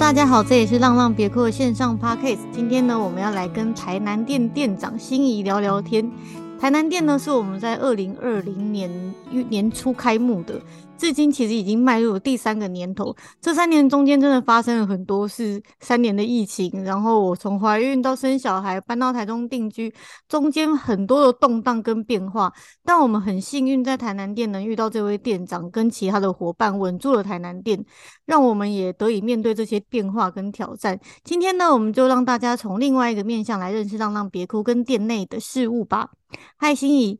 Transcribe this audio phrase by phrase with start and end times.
[0.00, 2.38] 大家好，这里是浪浪别克线上 Podcast。
[2.50, 6.10] 今天呢，我们要来跟台南店店长心仪聊聊天。
[6.58, 10.60] 台南店呢，是我们在二零二零年年初开幕的。
[10.98, 15.62] 至今其实已经迈入了第三个年头，这三年中间真的发生了很多事。
[15.80, 19.90] 三年的疫情，然后我从怀孕到生小孩，搬到台中定居，
[20.28, 22.52] 中间很多的动荡跟变化。
[22.84, 27.82] 但我们很幸运，在台南店能遇到这位店长跟其他的伙伴，稳住了台南店，
[28.26, 31.00] 让我们也得以面对这些变化跟挑战。
[31.24, 36.10] 今天呢，我们就让大家从另外一个面向来认识浪浪别哭跟店内的事物吧。
[36.58, 37.18] 嗨，心怡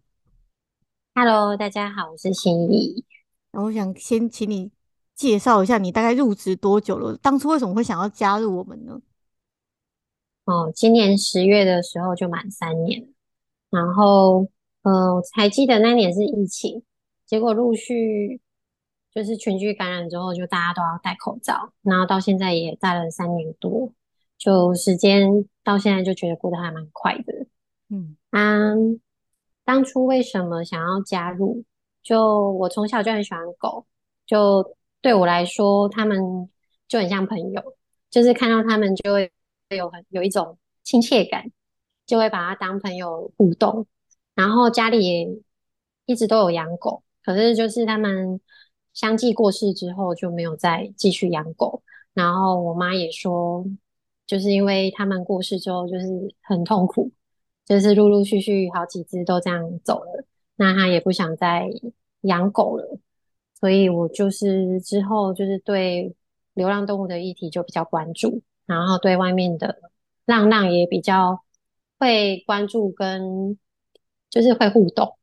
[1.23, 3.05] ，Hello，大家好，我是心怡。
[3.53, 4.71] 然后我想先请你
[5.15, 7.15] 介绍一下，你大概入职多久了？
[7.19, 8.99] 当初为什么会想要加入我们呢？
[10.47, 13.07] 哦，今年十月的时候就满三年，
[13.69, 14.49] 然后，
[14.81, 16.83] 呃，我还记得那年是疫情，
[17.27, 18.41] 结果陆续
[19.13, 23.93] 就是群聚感染之后，就大家都要戴口罩，然后到现在也戴了三年多，
[24.39, 27.47] 就时间到现在就觉得过得还蛮快的。
[27.91, 28.73] 嗯，啊，
[29.71, 31.63] 当初为什么想要加入？
[32.03, 33.87] 就我从小就很喜欢狗，
[34.27, 36.51] 就对我来说，他们
[36.89, 37.63] 就很像朋友，
[38.11, 39.31] 就是看到他们就会
[39.69, 41.53] 有很有一种亲切感，
[42.05, 43.87] 就会把它当朋友互动。
[44.35, 45.29] 然后家里也
[46.05, 48.41] 一直都有养狗，可是就是他们
[48.93, 51.81] 相继过世之后就没有再继续养狗。
[52.13, 53.65] 然后我妈也说，
[54.27, 56.09] 就是因为他们过世之后就是
[56.43, 57.13] 很痛苦，
[57.71, 60.25] 就是陆陆续续好几只都这样走了。
[60.57, 61.71] 那他也不想再
[62.23, 62.99] 养狗了，
[63.61, 66.13] 所以我就是之后就是对
[66.55, 69.79] 流浪动物的议题就比较关注，然后对外面的
[70.27, 71.45] 浪浪也比较
[71.97, 73.57] 会关注跟
[74.29, 75.17] 就是会互动。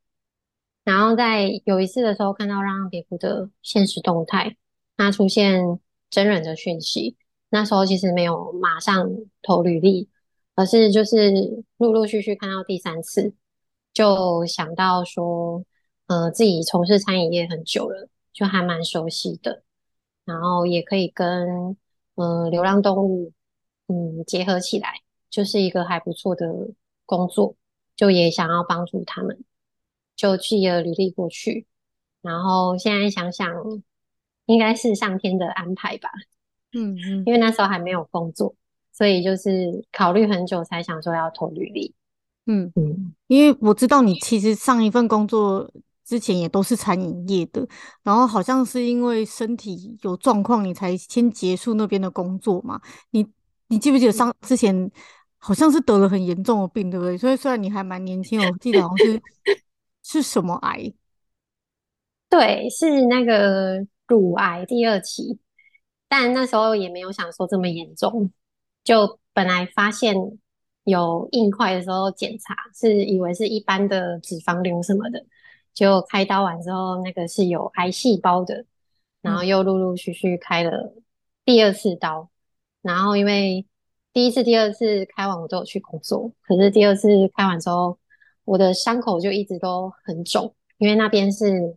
[0.84, 4.56] 然后在有一次的时候看到浪浪别哭的现实动态，
[4.96, 7.18] 它出现真人的讯息，
[7.50, 9.06] 那时候其实没有马上
[9.42, 10.08] 投履历，
[10.58, 13.32] 而是就是陆陆续续看到第三次。
[13.92, 15.64] 就想到说，
[16.08, 19.62] 呃，自己从事餐饮业很久了，就还蛮熟悉的，
[20.24, 21.76] 然后也可以跟
[22.16, 23.32] 呃流浪动物
[23.86, 26.52] 嗯结合起来，就是一个还不错的
[27.06, 27.54] 工作，
[27.94, 29.44] 就也想要帮助他们，
[30.16, 31.68] 就寄了履历过去，
[32.20, 33.48] 然后现在想想，
[34.46, 36.10] 应该是上天的安排吧，
[36.72, 38.54] 嗯嗯，因为那时候还没有工作，
[38.98, 41.94] 所以就是考虑很久才想说要投履历。
[42.46, 45.70] 嗯嗯，因为我知道你其实上一份工作
[46.04, 47.64] 之前也都是餐饮业的，
[48.02, 52.80] 然后好像是因为身体有状况，你才先结束那边的工作嘛。
[53.10, 53.24] 你
[53.68, 54.90] 你记不记得上之前
[55.36, 57.16] 好像是得了很严重的病，对不对？
[57.16, 59.22] 所以虽然你还蛮年轻，我记得好像是
[60.02, 60.92] 是什么癌？
[62.28, 65.38] 对，是那个乳癌第二期，
[66.08, 68.30] 但那时候也没有想说这么严重，
[68.88, 70.16] 就本来发现。
[70.84, 75.22] 有硬块的时候检查是以为是一般的脂肪瘤什么的，
[75.74, 78.64] 就开刀完之后那个是有癌细胞的，
[79.20, 80.94] 然后又陆陆续续开了
[81.44, 82.30] 第二次刀，
[82.80, 83.66] 然后因为
[84.14, 87.98] 第一次、第二次开完我都有去工作，可是第二次开完之后，
[88.46, 91.76] 我的伤口就一直都很肿，因为那边是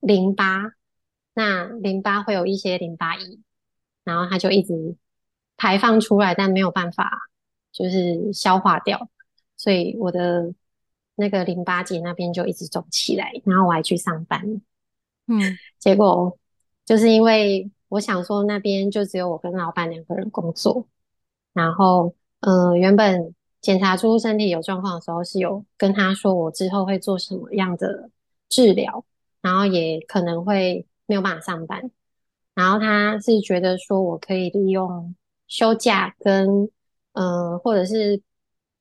[0.00, 0.72] 淋巴，
[1.34, 3.38] 那淋巴会有一些淋巴液，
[4.02, 4.96] 然后它就一直
[5.62, 7.08] 排放出来，但没有办法。
[7.74, 9.08] 就是消化掉，
[9.56, 10.52] 所以我的
[11.14, 14.42] 那个淋巴结那边就一直肿起来，然后我还去上班，
[15.26, 15.40] 嗯，
[15.80, 16.38] 结果
[16.84, 20.86] 就是因为我想说那边就只有我跟老板两个人工作，
[21.54, 28.10] 然后呃原本检查出身体有状况的时候是有跟他说我之后会做什么样的
[28.50, 29.02] 治疗，
[29.40, 31.90] 然后也可能会没有办法上班，
[32.54, 35.14] 然后他是觉得说我可以利用
[35.52, 36.70] 休假跟
[37.12, 38.22] 呃，或者是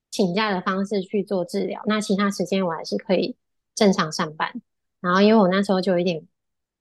[0.09, 3.35] 请假的方式去做治疗，那其他时间我还是可以
[3.75, 4.61] 正常上班。
[5.01, 6.25] 然后因为我那时候就有点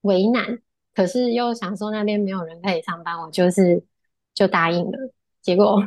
[0.02, 0.60] 为难，
[0.94, 3.82] 可是又想说那边没有人可以上班，我就是
[4.32, 5.12] 就答应了。
[5.42, 5.82] 结果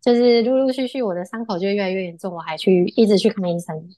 [0.00, 3.96] 就是陆陆续续我的伤口就越来越严重，我还去一直去看医生，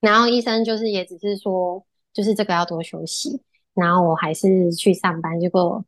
[0.00, 1.84] 然后医生就是也只是说
[2.14, 3.42] 就是这个要多休息，
[3.74, 5.38] 然后我还是去上班。
[5.38, 5.84] 结果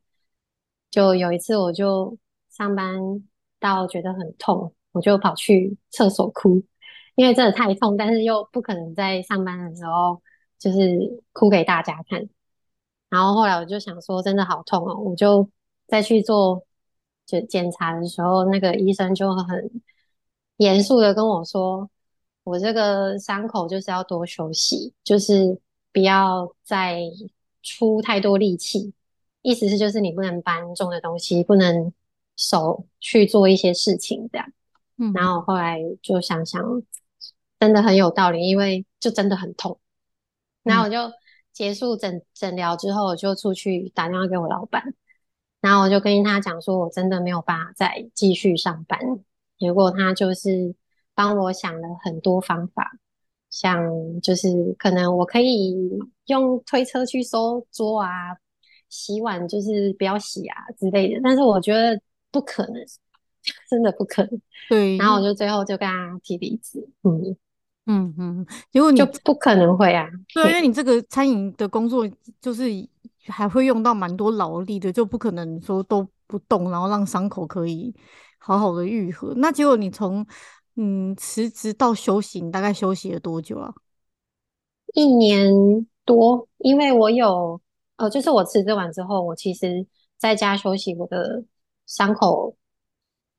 [0.90, 2.14] 就有一次我就
[2.58, 3.22] 上班。
[3.60, 6.62] 到觉得很痛，我就跑去厕所哭，
[7.16, 10.22] 因为真的太痛，但是又不可能在上班的时候
[10.60, 12.28] 就是哭给大家看。
[13.10, 15.50] 然后后来我就想说，真的好痛哦，我就
[15.88, 16.64] 再去做
[17.26, 19.68] 就检查的时候，那个医生就很
[20.58, 21.90] 严肃的跟我说，
[22.44, 25.60] 我这个伤口就是要多休息，就是
[25.92, 27.00] 不要再
[27.60, 28.92] 出太多力气，
[29.42, 31.92] 意思是就是你不能搬重的东西，不能。
[32.38, 34.50] 手去做一些事情，这样。
[34.96, 36.62] 嗯，然后后来就想想，
[37.60, 39.78] 真的很有道理，因为就真的很痛。
[40.62, 40.96] 然后我就
[41.52, 44.94] 结束诊诊疗之后，我就出去打电话给我老板，
[45.60, 48.98] 然后我就跟他讲说，我真的没有办法再继续上班。
[49.58, 50.74] 结果他就是
[51.14, 52.92] 帮我想了很多方法，
[53.50, 54.48] 像就是
[54.78, 55.74] 可能我可以
[56.26, 58.36] 用推车去收桌啊，
[58.88, 61.20] 洗碗就是不要洗啊之类的。
[61.24, 62.74] 但是我觉得不可能，
[63.68, 64.40] 真的不可能。
[64.68, 64.96] 对。
[64.96, 66.88] 然后我就最后就跟他提离职。
[67.02, 67.36] 嗯
[67.86, 70.06] 嗯嗯，结果你就不可能会啊。
[70.34, 72.06] 对，因为你这个餐饮的工作
[72.40, 72.64] 就是
[73.26, 77.94] 还会用到蛮多劳力的，就不可能说都不动，然后让伤口可以。
[78.40, 80.24] 好好的愈合，那结果你从
[80.76, 83.74] 嗯辞职到休息，你大概休息了多久啊？
[84.94, 85.52] 一年
[86.04, 87.60] 多，因为我有
[87.96, 89.84] 呃，就是我辞职完之后，我其实
[90.16, 91.44] 在家休息，我的
[91.88, 92.56] 伤口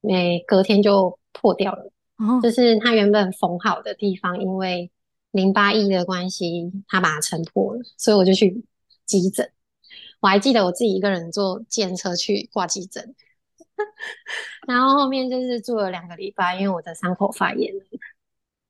[0.01, 1.89] 每隔天就破掉了。
[2.17, 4.91] 哦，就是它原本缝好的地方，因为
[5.31, 8.65] 淋巴液的关系，它把它撑破了，所以我就去
[9.05, 9.49] 急诊。
[10.19, 13.15] 我还记得我自己一个人坐计程车去挂急诊。
[14.67, 17.85] 然后后面就是住了两个礼拜，因为我的伤口发炎了，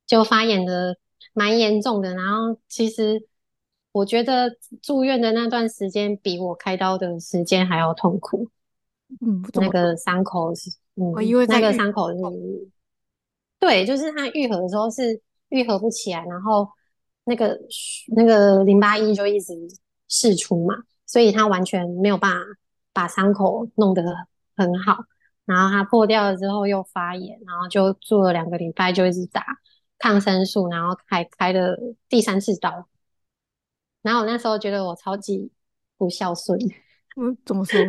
[0.05, 0.95] 就发炎的
[1.33, 2.13] 蛮严重的。
[2.13, 3.25] 然后其实
[3.91, 8.51] 我觉得住院的那段时间比我开刀的时间还要痛苦。
[9.21, 12.17] 嗯，那个伤口是，嗯，因为那个伤口是，
[13.59, 15.19] 对，就是它愈合的时候是
[15.49, 16.69] 愈合不起来，然后
[17.25, 17.59] 那个
[18.15, 19.53] 那个淋巴液就一直
[20.07, 20.75] 释出嘛，
[21.05, 22.39] 所以它完全没有办法
[22.93, 24.03] 把伤口弄得
[24.55, 24.97] 很好，
[25.45, 29.43] 然后它破掉了之后又发炎，然后就住了两个礼拜，就一直打
[29.97, 31.77] 抗生素，然后还开了
[32.07, 32.87] 第三次刀。
[34.01, 35.51] 然后我那时候觉得我超级
[35.97, 36.57] 不孝顺。
[37.19, 37.79] 嗯，怎么说？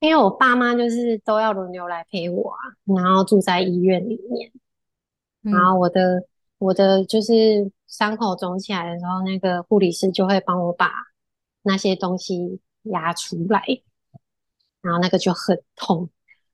[0.00, 2.58] 因为我爸妈就是都要轮流来陪我啊，
[2.96, 4.50] 然后住在医院里面，
[5.44, 6.26] 嗯、然后我的
[6.58, 10.90] 我的就是伤口肿起来的时候，那个护理师就会帮我把
[11.62, 13.62] 那些东西压出来。
[14.82, 16.08] 然后那个就很痛，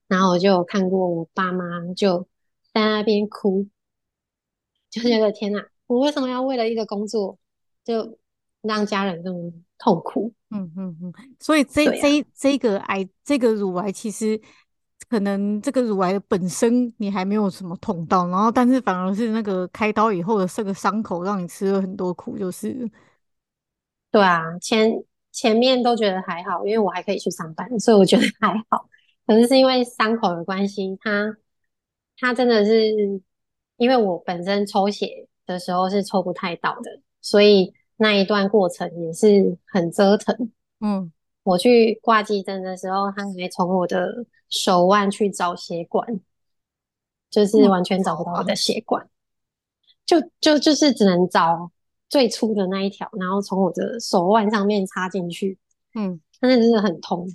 [0.08, 1.64] 然后我就有看过我爸妈
[1.94, 2.26] 就
[2.72, 3.69] 在那边哭，
[4.90, 7.38] 就觉得天哪，我为什么要为了一个工作
[7.84, 8.19] 就
[8.62, 10.32] 让家人这么痛苦？
[10.50, 14.40] 嗯嗯嗯，所以这、啊、这这个癌这个乳癌其实
[15.08, 22.90] 可能这个乳癌本身你还没有什么痛到，然后但是反而是那个开刀以后的这个伤口让你吃了很多苦，就是
[24.11, 25.05] 对啊，前。
[25.32, 28.88] 前面都觉得还好，因为我还可以去上班，所以我觉得还好。
[29.26, 31.37] 可是是因为伤口的关系，它
[32.19, 33.20] 它真的是
[33.76, 40.50] 因为我本身抽血的时候是抽不太到的，所以那一段过程也是很折腾。
[40.81, 41.12] 嗯，
[41.43, 46.20] 我去挂急诊的时候，他还从我的手腕去找血管，
[47.31, 49.08] 就是完全找不到我的血管，
[50.04, 51.70] 就就就是只能找。
[52.08, 55.58] 最粗的那一条，然后从我的手腕上面插进去，
[55.96, 57.26] 嗯，但是真的很痛，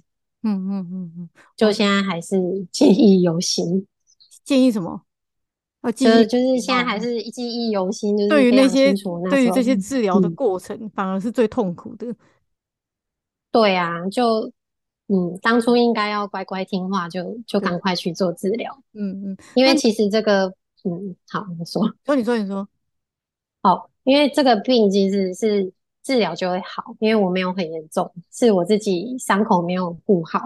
[0.43, 2.37] 嗯嗯嗯嗯，就现在还是
[2.71, 3.85] 记忆犹新。
[4.45, 5.01] 建议什么？
[5.81, 8.93] 啊，就就是现在还是记忆犹新，就是对于那些
[9.29, 12.15] 对于这些治疗的过程，嗯，反而是最痛苦的。
[13.51, 14.51] 对啊，就
[15.07, 18.81] 嗯，当初应该要乖乖听话，就就赶快去做治疗。
[18.93, 20.47] 嗯嗯，因为其实这个，
[20.83, 22.67] 嗯，好，你说，说你说你说，
[23.61, 23.89] 好。
[24.03, 25.71] 因为这个病其实是
[26.01, 30.39] 治疗就会好，因为我没有很严重，是我自己伤口没有顾好，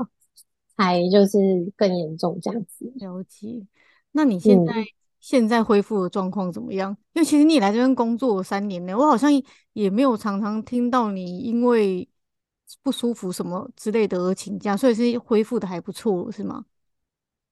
[0.75, 1.39] 才就是
[1.77, 2.91] 更严重这样子。
[2.95, 3.65] 了解。
[4.11, 4.85] 那你现在、嗯、
[5.25, 6.95] 现在恢复的状况怎么样？
[7.13, 9.31] 因为其实你来这边工作三年了，我好像
[9.73, 12.07] 也没有常常听到你因为
[12.83, 16.65] 不舒服什么之类的而请假，所以是恢复的还不错，是吗？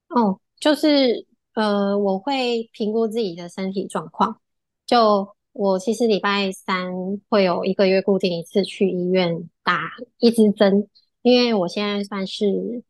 [0.09, 1.25] 哦，就是
[1.55, 4.39] 呃，我会评估自己的身体状况，
[4.85, 5.35] 就。
[5.55, 6.91] 我其实礼拜三
[7.29, 10.89] 会有一个月固定一次去医院打一支针，
[11.21, 12.83] 因为我现在算是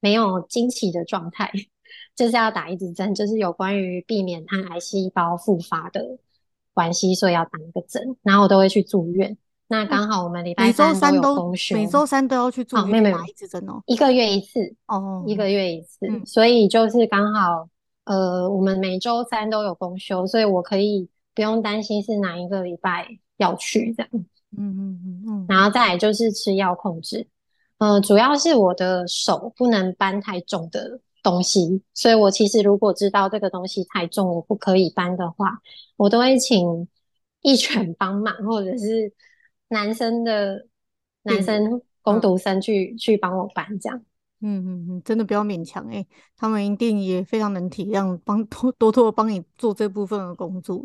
[0.00, 1.52] 没有经期的状态，
[2.16, 6.18] 就是要打一支针，就是有关于避免它癌细胞复发的
[6.74, 8.16] 关系，所以要打一个针。
[8.22, 9.36] 然后我都会去住院。
[9.68, 17.68] 那刚好我们礼拜三都有公休，每周三都要去住院打一支针哦，一个月一次哦，一个月一次，嗯、所以就是刚好
[18.04, 21.08] 呃，我们每周三都有公休，所以我可以。
[21.36, 23.06] 不用担心是哪一个礼拜
[23.36, 24.08] 要去这样，
[24.56, 27.28] 嗯嗯嗯嗯，然后再来就是吃药控制，
[27.76, 35.58] 嗯、呃，主要是我的手不能搬太重的东西，所以我其实如果知道这个东西太重，我不可以搬的话，
[35.96, 36.86] 我都会请
[37.42, 39.12] 义犬帮忙，或者是
[39.70, 40.68] 男生的
[41.24, 44.00] 男生工读生去、嗯、去帮我搬这样，
[44.40, 46.06] 嗯嗯嗯，真的不要勉强哎，
[46.36, 50.80] 他们一定也非常能体谅，帮多多多帮你做这部分的工作。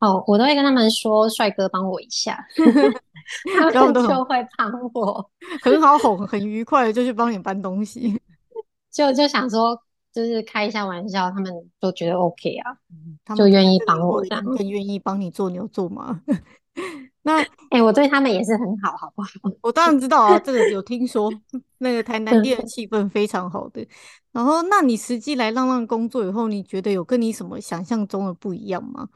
[0.00, 2.44] 哦，我都会跟他们说：“帅哥，帮我一下。
[3.72, 5.30] ”他们就会帮我，
[5.62, 8.20] 很好哄，很愉快的就去帮你搬东西。
[8.90, 9.80] 就就想说，
[10.12, 16.20] 就是开一下玩笑，他们都觉得 OK 啊，嗯、他们就愿意帮我这样，更愿意帮你做牛做马。
[17.22, 19.28] 那哎、欸，我对他们也是很好，好不好？
[19.60, 21.30] 我当然知道啊，这个有听说，
[21.78, 23.86] 那个台南店的气氛非常好的。
[24.32, 29.08] 然后，那你实际来浪浪工作以后，你觉得有跟你什么想象中的不一样吗？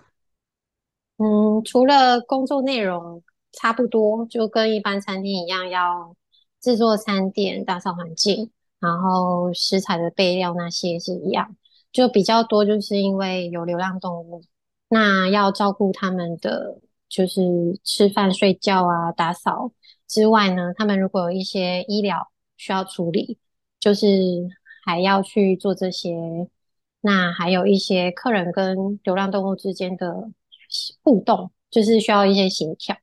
[1.16, 6.14] 嗯，除了工作内容差不多，就跟一般餐厅一样，要
[6.60, 8.50] 制作餐点、打扫环境，
[8.82, 11.56] 然后食材的备料那些是一样，
[11.90, 14.42] 就比较多，就是因为有流浪动物，
[14.88, 16.80] 那要照顾他们的。
[17.14, 17.42] 就是
[17.84, 19.70] 吃饭、睡觉啊、打扫
[20.08, 23.36] 之外呢，他们如果有一些医疗需要处理，
[23.78, 24.06] 就是
[24.82, 26.16] 还要去做这些。
[27.02, 30.30] 那还有一些客人跟流浪动物之间的
[31.02, 32.96] 互动，就是需要一些协调。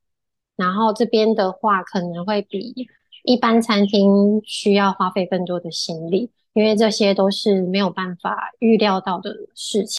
[0.56, 2.88] 然后这边的话，可能会比
[3.24, 9.98] 一般餐厅需要花费更多的心力，因为这些都是没有办法预料到的事情。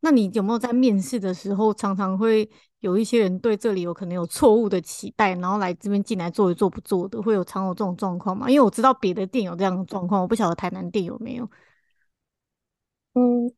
[0.00, 8.48] 那你有没有在面试的时候，常常会有一些人对这里有可能有错误的期待，然后来这边进来做一做不做的，会有常有这种状况吗？
[8.48, 11.50] 因为我知道别的店有这样的状况，我不晓得台南店有没有。
[13.14, 13.50] 嗯，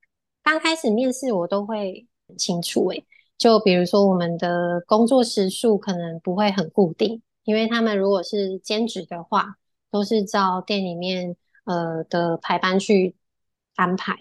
[0.42, 3.04] 刚开始面试我都会很清楚诶，
[3.38, 9.54] 就比如说我们的工作时数可能不会很固定，因为他们如果是兼职的话，
[9.90, 13.14] 都是照店里面呃的排班去
[13.76, 14.16] 安排。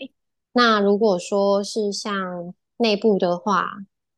[0.54, 3.68] 那如果说是像内部的话，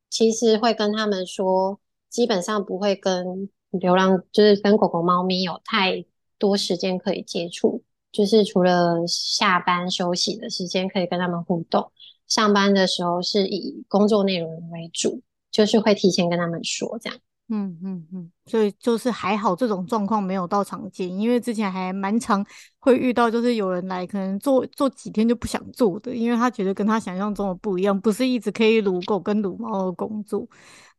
[0.10, 1.80] 其实会跟他们说，
[2.10, 6.06] 基本上不会跟流浪，就是跟狗狗、猫咪有太
[6.38, 11.92] 多时间可以接触，就是除了下班休息的时间可以跟他们互动，
[12.30, 15.22] 上班的时候是以工作内容为主，
[15.52, 17.20] 就是会提前跟他们说这样。
[17.52, 22.46] 嗯嗯嗯，所以就是还好，这种状况没有到常见，因为之前还蛮常
[22.78, 30.48] 会遇到，就是有人来可能做做几天就不想做的，因为他觉得跟他想象中的不一样，不是一直可以撸狗跟撸猫的工作。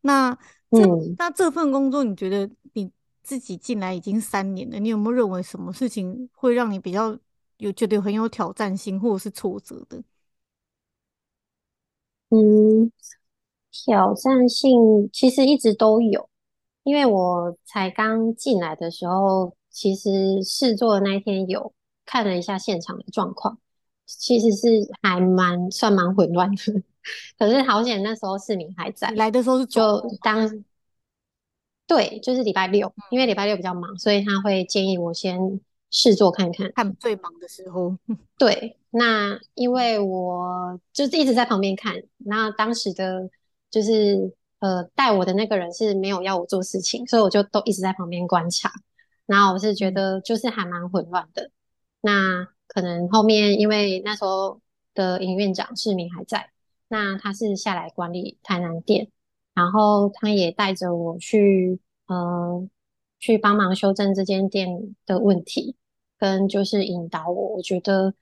[0.01, 0.37] 那
[0.73, 2.91] 这、嗯、那这份工作，你觉得你
[3.23, 7.17] 自己进来已经三年了，你有没有认为什么事情会让你比较
[7.59, 10.03] 有觉得很有挑战性或者是挫折的？
[12.31, 12.91] 嗯，
[13.71, 16.29] 挑战性其实一直都有。
[16.83, 21.73] 因为我才刚进来的时候，其实试做的那一天有
[22.07, 23.59] 看了一下现场的状况，
[24.07, 24.67] 其实是
[25.03, 26.83] 还蛮算蛮混乱的。
[27.39, 30.65] 可是好险那时候市民还在，来的时候是就当
[31.87, 35.61] 对，就是礼拜六，因为礼拜六比较忙，所以他会建议我先
[35.91, 36.73] 试做看看。
[36.73, 37.97] 看最忙的时候，
[38.39, 43.31] 对，那因为我就是一直在旁边看，那当时的
[43.71, 44.35] 就是。
[44.61, 48.71] 呃，带我的那个人是没有要我做事情，所以我就都一直在旁边观察。
[49.25, 51.51] 然后我是觉得就是还蛮混乱的。
[52.03, 54.61] 那可能后面因为那时候
[54.93, 56.51] 的营院长市民还在，
[56.89, 59.09] 那他是下来管理台南店，
[59.55, 62.69] 然后他也带着我去呃
[63.19, 65.75] 去帮忙修正这间店的问题，
[66.19, 67.55] 跟就是引导我。
[67.57, 68.13] 我觉得，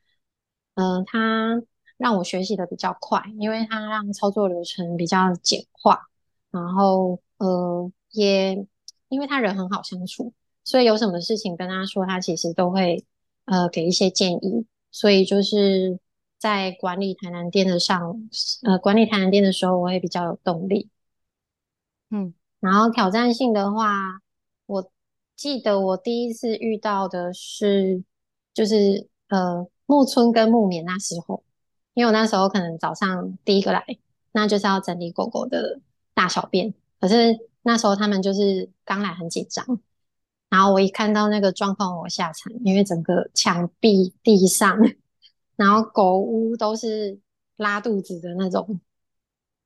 [0.79, 1.61] 呃，他
[1.97, 6.09] 让我学习的比较快，因为他让操作流程比较简化。
[6.53, 8.65] 然后，呃，也
[9.09, 10.33] 因为他人很好相处，
[10.63, 13.05] 所以有什么事情跟他说，他其实都会
[13.47, 14.67] 呃给一些建议。
[14.93, 15.99] 所以就是
[16.39, 18.15] 在管理台南店的上，
[18.63, 20.89] 呃，管理台南店的时候，我会比较有动力。
[22.11, 24.21] 嗯，然后挑战性的话，
[24.67, 24.91] 我
[25.35, 28.05] 记得我第一次遇到的是，
[28.55, 31.43] 就是呃木村跟木棉那时候，
[31.95, 33.85] 因为我那时候可能早上第一个来，
[34.31, 35.81] 那就是要整理狗狗的。
[36.15, 39.65] 大小便，可是那时候他们就是刚来很紧张，
[40.51, 44.77] 然后我一看到那个状况，我吓惨，因为整个墙壁、地上，
[45.55, 47.21] 然后狗屋都是
[47.57, 48.81] 拉肚子的那种，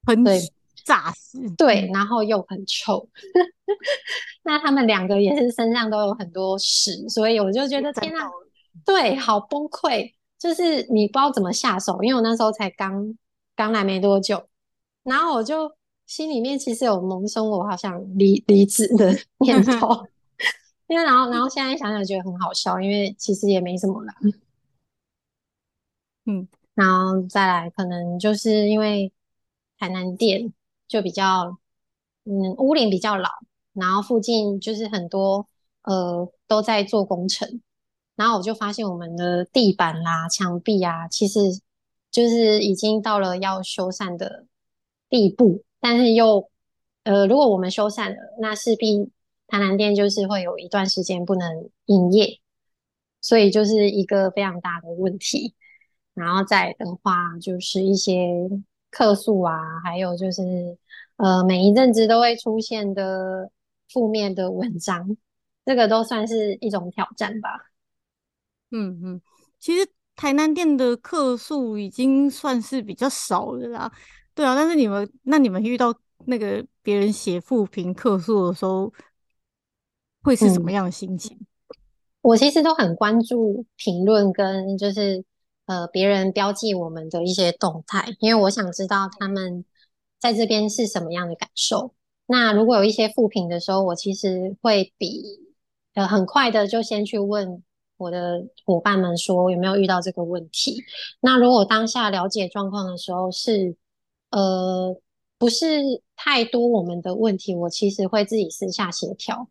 [0.04, 0.22] 很
[0.84, 3.08] 炸死，对，然后又很臭，
[4.44, 8.30] 那他们两个也是身上都有很多屎，所以我就觉得天哪，
[8.84, 13.16] 对，好崩溃，就是你不知道怎么下手，因为我那时候才刚
[13.54, 14.48] 刚来没多久，
[15.02, 15.74] 然后我就。
[16.04, 20.04] 心里面其实有萌生我好像离离职的 念头，
[20.88, 24.12] 因为然后然后现在想想觉得很好笑，因为其实也没什么啦。
[26.26, 29.10] 嗯，然后再来可能就是因为
[29.78, 30.52] 台南店
[30.86, 31.56] 就比较
[32.24, 33.30] 嗯屋龄比较老，
[33.72, 35.46] 然后附近就是很多
[35.84, 37.62] 呃都在做工程，
[38.16, 41.40] 然后我就发现我们的地板啦、墙壁啊，其实
[42.10, 44.46] 就是已经到了要修缮的
[45.08, 46.48] 地步，但是又
[47.04, 49.10] 呃，如果我们修缮了，那势必
[49.48, 52.38] 台南店就是会有一段时间不能营业，
[53.20, 55.54] 所以就是一个非常大的问题。
[56.14, 58.28] 然后再的话，就是一些
[58.90, 60.76] 客诉啊，还有就是
[61.16, 63.50] 呃，每一阵子都会出现的
[63.88, 65.16] 负面的文章，
[65.64, 67.71] 这个都算是一种挑战吧。
[68.72, 69.20] 嗯嗯，
[69.60, 73.92] 其实台南店的客数已经算是比较少了啦。
[74.34, 75.94] 对啊，但是你们那你们遇到
[76.26, 78.92] 那个别人写负评客诉的时候，
[80.22, 81.36] 会是什么样的心情？
[81.36, 81.46] 嗯，
[82.22, 85.24] 我其实都很关注评论跟就是。
[85.66, 89.64] 呃，别人标记我们的一些动态，因为我想知道他们
[90.18, 91.94] 在这边是什么样的感受。
[92.26, 95.22] 那如果有一些负评的时候，我其实会比
[95.94, 97.62] 呃很快的就先去问
[98.02, 100.82] 我的伙伴们说有没有遇到这个问题。
[101.20, 103.76] 那如果当下了解状况的时候是
[104.30, 104.94] 呃
[105.38, 109.48] 不是太多我们的问题，我其实会自己私下协调，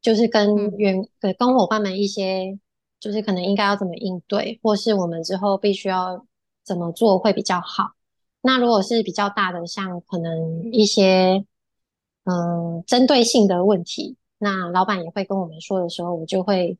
[0.00, 2.58] 就是跟员对跟伙伴们一些。
[3.00, 6.26] 就是可能应该要怎么应对，或是我们之后必须要
[6.62, 7.92] 怎么做会比较好。
[8.42, 11.42] 那如果是比较大的，像可能一些
[12.24, 16.76] 嗯针对性的问题，那老板也会跟我们说的时候，我就会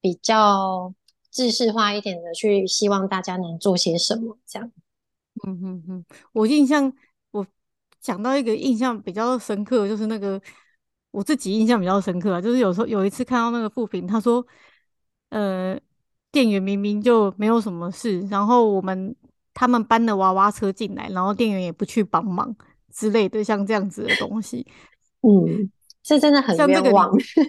[0.00, 0.92] 比较
[1.30, 4.70] 制式化一点的去希望大家能做些什么这样。
[5.46, 6.92] 嗯嗯嗯，我印象
[7.30, 7.46] 我
[8.00, 10.40] 讲到一个印象比较深刻，就是那个
[11.10, 14.46] 我自己印象比较深刻啊，就是有时候有一次看到那个负评，他说。
[15.30, 15.78] 呃，
[16.32, 19.14] 店员明明就没有什么事，然后我们
[19.52, 22.56] 他们搬了娃娃车进来，然后店员也不去帮忙
[22.94, 24.66] 之类的，像这样子的东西，
[25.20, 25.70] 嗯，
[26.02, 27.12] 是真的很冤枉。
[27.18, 27.42] 这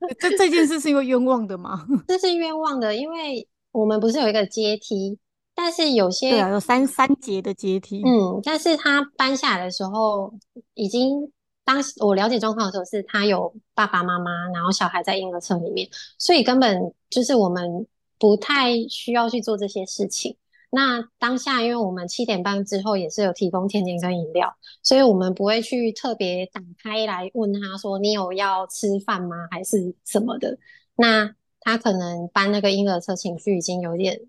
[0.18, 1.86] 这，这件事是因为冤枉的吗？
[2.08, 5.18] 这是冤枉的，因为我们不是有一个阶梯，
[5.54, 10.32] 但是有些对啊，有三三节的阶梯，嗯，但是他搬下来的时候
[10.74, 11.32] 已经。
[11.62, 17.86] 当时我了解状况的时候，是他有爸爸妈妈，然后小孩在婴儿车里面，所以根本就是我们
[18.18, 20.36] 不太需要去做这些事情。
[20.70, 30.56] 那当下，因为我们七点半之后也是有提供甜点跟饮料，所以我们不会去特别打开来问他说，你有要吃饭吗，还是什么的。
[30.94, 34.20] 那他可能搬那个婴儿车，情绪已经有点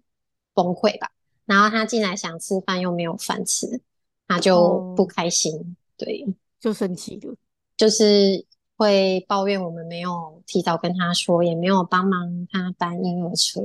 [0.54, 1.12] 崩溃吧。
[1.46, 3.82] 然后他进来想吃饭又没有饭吃，
[4.28, 5.54] 他就不开心。
[5.56, 5.66] 哦、
[5.98, 6.26] 对。
[6.60, 7.36] 就生气了，
[7.76, 8.46] 就是
[8.78, 13.62] 会抱怨我们没有提早跟他说，也没有帮忙他搬婴儿车。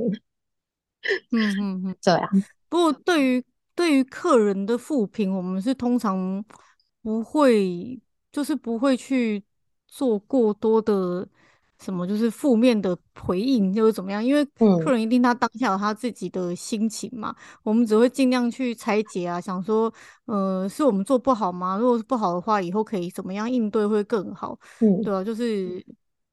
[1.31, 2.29] 嗯嗯嗯，对啊。
[2.69, 6.43] 不过对于对于客人的复评，我们是通常
[7.01, 7.99] 不会，
[8.31, 9.43] 就是不会去
[9.87, 11.27] 做过多的。
[11.79, 14.25] 什么就是负面的回应，就是怎么样？
[14.25, 14.43] 因为
[14.83, 19.93] 客人一定他当下有他自己的心情嘛，嗯、我们只会尽量去拆解啊，想说，
[20.25, 21.77] 呃，是我们做不好吗？
[21.77, 24.59] 如果是不好的话，以后可以怎么样应对会更好？
[24.79, 25.85] 嗯，对啊，就是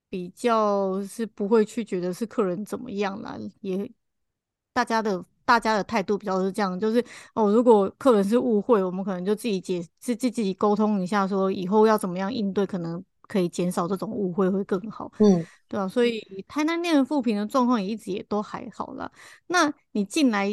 [0.08, 3.92] 比较是不会去觉得是客人怎么样啦，也
[4.72, 7.04] 大家的大家的态度比较是这样，就是
[7.34, 13.04] 哦，如果客人是误会，我们可能就自己解自自己沟通一下，说以后要怎么样应对，可能。
[13.26, 19.10] 可以减少这种误会会更好，嗯，对啊，所以台南店的复评的状况也一直也都还好啦。
[19.46, 20.46] 那你进来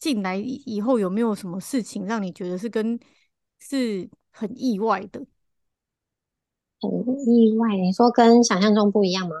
[0.00, 2.98] 进来以后有没有什么事情让你觉得是跟
[3.60, 5.24] 是很意外的？
[6.80, 6.90] 很
[7.24, 9.36] 意外，你说跟想象中不一样吗？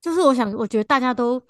[0.00, 1.40] 就是我想，我觉得大家都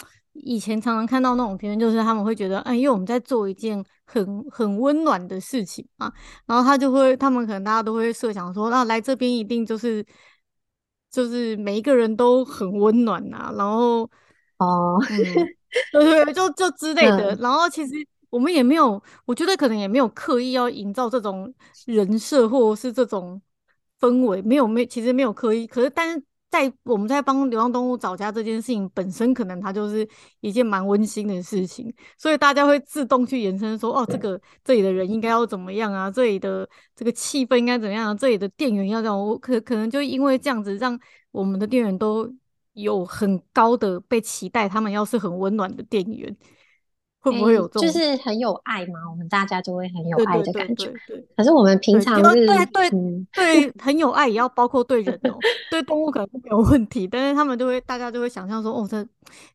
[0.42, 6.12] 以前常常看到那种评论，就是他们会觉得，哎，因为我们在做一件很很温暖的事情嘛，
[6.46, 10.04] 然后他就会，他们可能大家都会设想说，那来这边一定就是。
[11.08, 14.00] 就是每一个人都很温暖呐、啊，然后
[14.58, 15.16] 哦，嗯，
[15.92, 17.34] 对对，就就之类的。
[17.34, 17.94] 嗯、然后其实
[18.28, 21.50] 我们也没有，我觉得可能也没有刻意要营造这种
[21.86, 23.40] 人设或者是这种
[23.98, 25.66] 氛围，没有没，其实没有刻意。
[25.66, 30.08] 可是，但是在我们在帮流浪动物找家这件事情本身，可能它就是
[30.40, 36.10] 一件蛮温馨的事情，所以大家会自动去延伸说，哦，这个这里的人应该要怎么样啊？
[36.10, 38.14] 这里的这个气氛应该怎么样啊？
[38.14, 40.98] 这里的店员要这样，我可可能就因为这样子，让
[41.30, 42.32] 我们的店员都
[42.72, 46.34] 有很高的被期待，他们要是很温暖的店员。
[47.32, 49.00] 会不会有这种、欸、就是很有爱嘛？
[49.10, 50.86] 我们大家就会很有爱的感觉。
[51.08, 52.90] 对，可是我们平常是对对
[53.32, 55.36] 对很有爱，也要包括对人哦。
[55.70, 59.04] 对动物可能没有问题，但是他们就会大家就会想象说，哦，这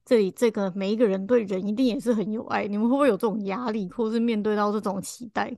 [0.05, 2.67] 这里这个每一个人对人一定也是很有爱。
[2.67, 5.55] 你们会不会有这种压力，或是面对到这种期待？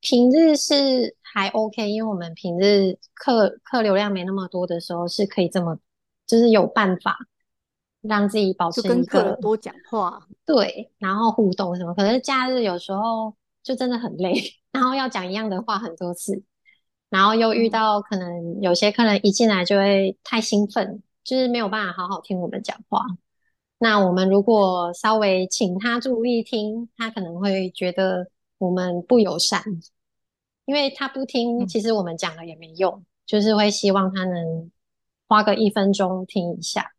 [0.00, 5.76] 平日是还 OK，因为我们平日客客流量没那么多的时候，是可以这么
[6.26, 7.18] 就是有办法
[8.08, 11.94] 让自己保持跟客人多讲话，对，然后互动什么。
[11.94, 14.34] 可是假日有时候就真的很累，
[14.72, 16.42] 然后要讲一样的话很多次，
[17.10, 23.04] 然后又遇到可能有些客人一进来就会太兴奋，就是没有办法好好听我们讲话。
[23.78, 28.26] 那我们如果稍微请他注意听，他可能会觉得
[28.58, 29.62] 我们不友善，
[30.64, 34.70] 因为他不听，其实我们讲了也没用，嗯、就是会希望他能
[35.28, 36.90] 花个一分钟听一下。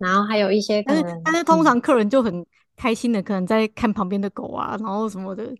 [0.00, 2.44] 然后还有一些可能，但是但是通常客人就很
[2.76, 5.54] 开心的，可能在看旁边的狗啊，然后什么的，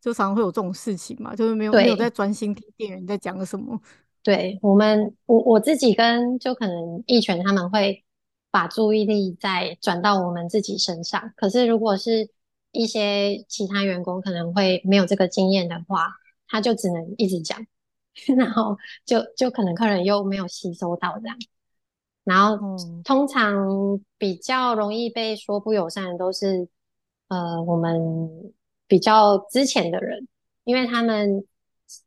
[0.00, 3.78] 就常常会有这种事情嘛，就是没有没有在专心听店员在讲什么。
[4.22, 8.02] 对我们，我我自己跟就可能一拳他们会。
[8.50, 11.30] 把注意力再转到我们自己身上。
[11.36, 12.30] 可是，如果是
[12.72, 16.14] 一些其他员工可能会没有这个经验的话，
[16.48, 17.62] 他就只能一直讲，
[18.38, 21.36] 然后就就可能客人又没有吸收到这样。
[22.28, 23.66] 然后通常
[24.18, 26.68] 比较容易被说不友善的都是
[27.28, 27.98] 呃我们
[28.86, 30.28] 比较之前的人，
[30.64, 31.44] 因为他们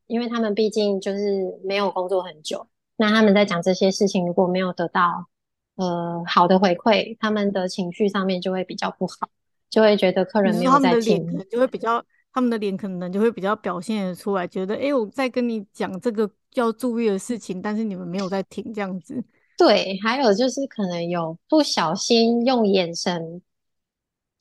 [0.08, 5.28] 因为他们毕竟就是没有工作很久，那他们在讲这些事情如果没有得到。
[5.76, 9.30] 呃，好的回馈，他们的情绪上面就会比较不好，
[9.68, 19.24] 就会觉得客人没有在听，就会比较，他们的脸可能就会比较表现得出来，觉得，哎、欸，我在跟你讲这个要注意的事情，但是你们没有在听，这样子。
[19.58, 23.42] 对，还有就是可能有不小心用眼神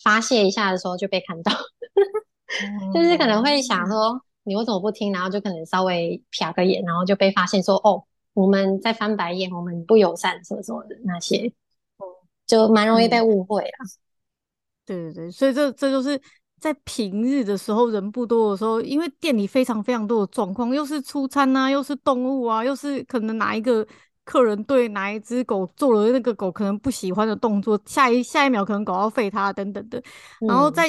[0.02, 8.04] 发泄一下的时候就被看到，嗯、 就是可能会想说你为什么不听，然后就可能稍微瞟个眼，然后就被发现说哦。
[8.32, 11.52] 我们在翻白眼，我们不友善什么什么的那些，
[12.46, 13.90] 就蛮容易被误会啊、嗯。
[14.86, 16.18] 对对对，所以这这就是
[16.60, 23.84] 在平日的时候人不多的时候，因为店里非常非常多的状况，又是出餐啊，又是动物啊，又是可能哪一个
[24.30, 30.00] 客人对哪一只狗做了那个狗可能不喜欢的动作，下一下一秒可能狗要吠它等等的，
[30.46, 30.86] 然后在。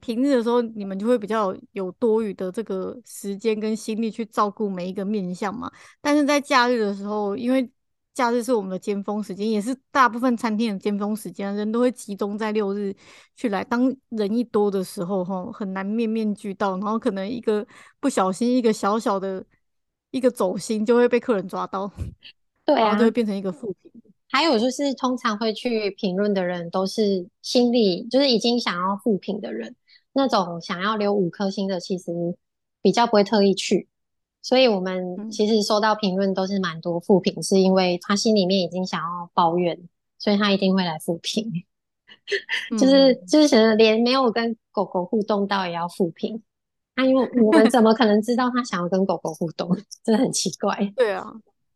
[0.00, 5.70] 平日的时候，你们就会比较有多余的这个时间跟心力去照顾每一个面相嘛。
[6.00, 7.68] 但是在假日的时候，因为
[8.14, 12.94] 假日是我们的尖峰时间，也是大部分餐厅的尖峰时间，人都会集中在六日
[13.36, 13.62] 去来。
[13.64, 17.66] 当人一多的时候，哈，很难面面俱到，然后可能一个
[18.00, 19.44] 不小心，一个小小的
[20.10, 21.90] 一个走心，就会被客人抓到，
[22.64, 23.90] 对啊，就会变成一个负评。
[24.30, 29.76] 还有就是，通常会去评论的人，都是心里就是已经想要负评的人。
[30.14, 32.12] 那种想要留五颗星的，其实
[32.80, 33.88] 比较不会特意去，
[34.42, 39.78] 所以我们其实收到评论都是蛮多负评，是因为他心里面已经想要抱怨，
[40.18, 41.50] 所以他一定会来负评，
[42.78, 46.42] 就是就是连没有跟狗狗互动到也要负评，
[46.96, 49.68] 那因为我们怎么可能知道他想要跟狗狗互动？
[50.04, 50.92] 真的很奇怪。
[50.96, 51.30] 对啊。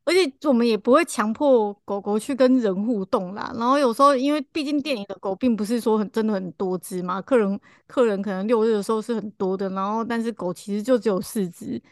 [0.06, 3.52] 而且我们也不会强迫狗狗去跟人互动啦。
[3.56, 11.82] 然后有时候，因为毕竟店里的狗并不是说很真的很多只嘛，客人客人可能六日的时候是很多的，然后但是狗其实就只有四只，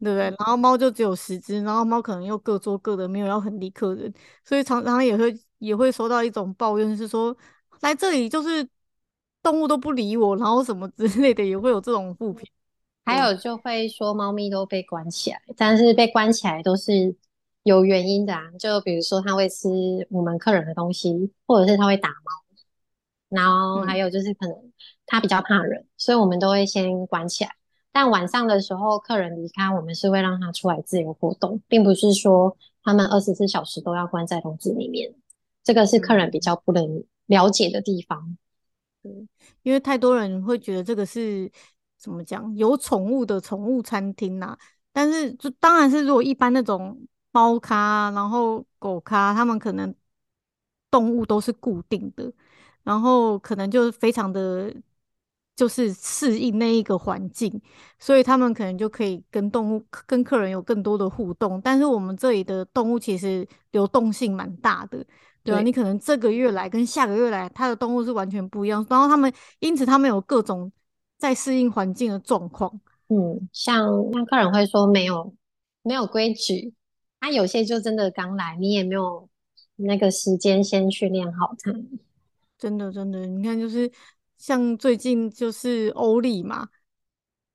[0.00, 0.24] 对不对？
[0.24, 4.12] 然后猫就只有十只，然后猫可能又各做各的，没有要很理客人，
[4.44, 7.36] 所以常常也会也会收到一种抱怨，是说
[7.80, 8.68] 来这里就是
[9.42, 12.44] 动物都不理我，然后什么之类的，也会有这种负评。
[13.04, 17.16] 还有就会说猫咪都被关起来，但是被关起来都是
[17.64, 18.42] 有原因的啊。
[18.60, 19.68] 就比如说它会吃
[20.08, 22.14] 我们客人的东西，或者是它会打猫，
[23.28, 24.56] 然后还有就是可能
[25.04, 27.50] 它比较怕人，所以我们都会先关起来。
[27.90, 35.12] 但晚上的时候客人离开，我们是会让它出来自由活动，并不是说他们二十四小时都要关在笼子里面。
[35.64, 38.38] 这个是客人比较不能了解的地方。
[39.02, 39.10] 对，
[39.64, 41.50] 因为太多人会觉得这个是。
[42.02, 42.52] 怎么讲？
[42.56, 44.58] 有宠物的宠物餐厅呐、啊，
[44.92, 49.94] 但是就当然是如果一般那种猫咖，然后狗咖，他们可能
[50.90, 52.32] 动物都是固定的，
[52.82, 54.74] 然后可能就非常的，
[55.54, 57.62] 就是适应那一个环境，
[58.00, 61.60] 所以他们可能就可以跟动物、跟客人有更多的互动。
[61.60, 64.98] 但是我们这里的动物其实流动性蛮大的，
[65.44, 70.72] 对啊，对你可能这个月来跟下个月来，它的动物是完全不一样，然后他们因此他们有各种。
[71.22, 75.32] 在适应环境的状况，嗯，像那客人会说没有
[75.84, 76.74] 没有规矩，
[77.20, 79.28] 他、啊、有些就真的刚来，你也没有
[79.76, 81.72] 那个时间先去练好他。
[82.58, 83.88] 真的真的，你看就是
[84.36, 86.68] 像最近就是欧力嘛，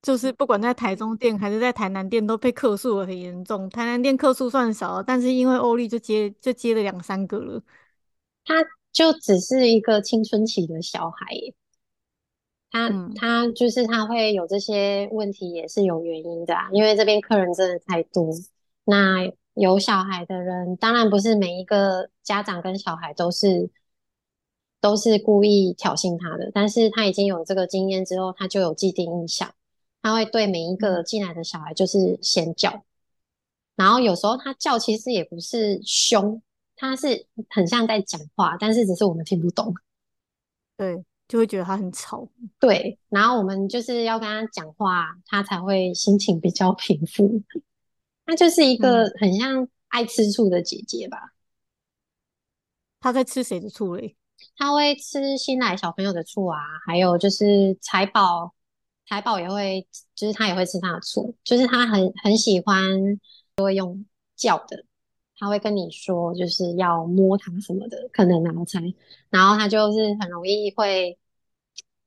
[0.02, 3.70] 就是不管在台中店还是在台南店都被客诉的很严重。
[3.70, 7.62] 台南店客诉算少，但是因为欧力就接就接了两三个了，
[8.46, 8.54] 他
[8.94, 11.26] 就只是一个青春期的小孩。
[12.70, 18.30] 他他就是他会有这些问题，也是有原因的啊，因为这边客人真的太多。
[18.84, 23.70] 那有小孩的人，当然不是每一个家长跟小孩都是
[24.80, 29.54] 都是故意挑衅他的，但是他已经有这个经验之后，他就有既定印象，
[30.02, 32.84] 他会对每一个进来的小孩就是先叫，
[33.76, 36.42] 然后有时候他叫其实也不是凶，
[36.76, 39.74] 他是很像在讲话，但是只是我们听不懂，
[40.78, 42.28] 对，就会觉得他很吵，
[42.60, 47.44] 对，然后我们就是要跟他讲话，他才会心情比较平复。
[48.26, 51.34] 那就是一个很像爱吃醋的姐姐吧？
[53.00, 54.16] 她、嗯、在吃谁的醋嘞？
[54.56, 58.54] 他会吃新来小朋友的醋啊，还有就是财宝，
[59.08, 62.90] 财宝也会，就是他也会吃他的醋，就是他很很喜欢，
[63.56, 64.86] 都会用叫的，
[65.38, 68.82] 他会跟你说就是要摸它什么的，可能然后才，
[69.30, 71.18] 然后他就是很容易会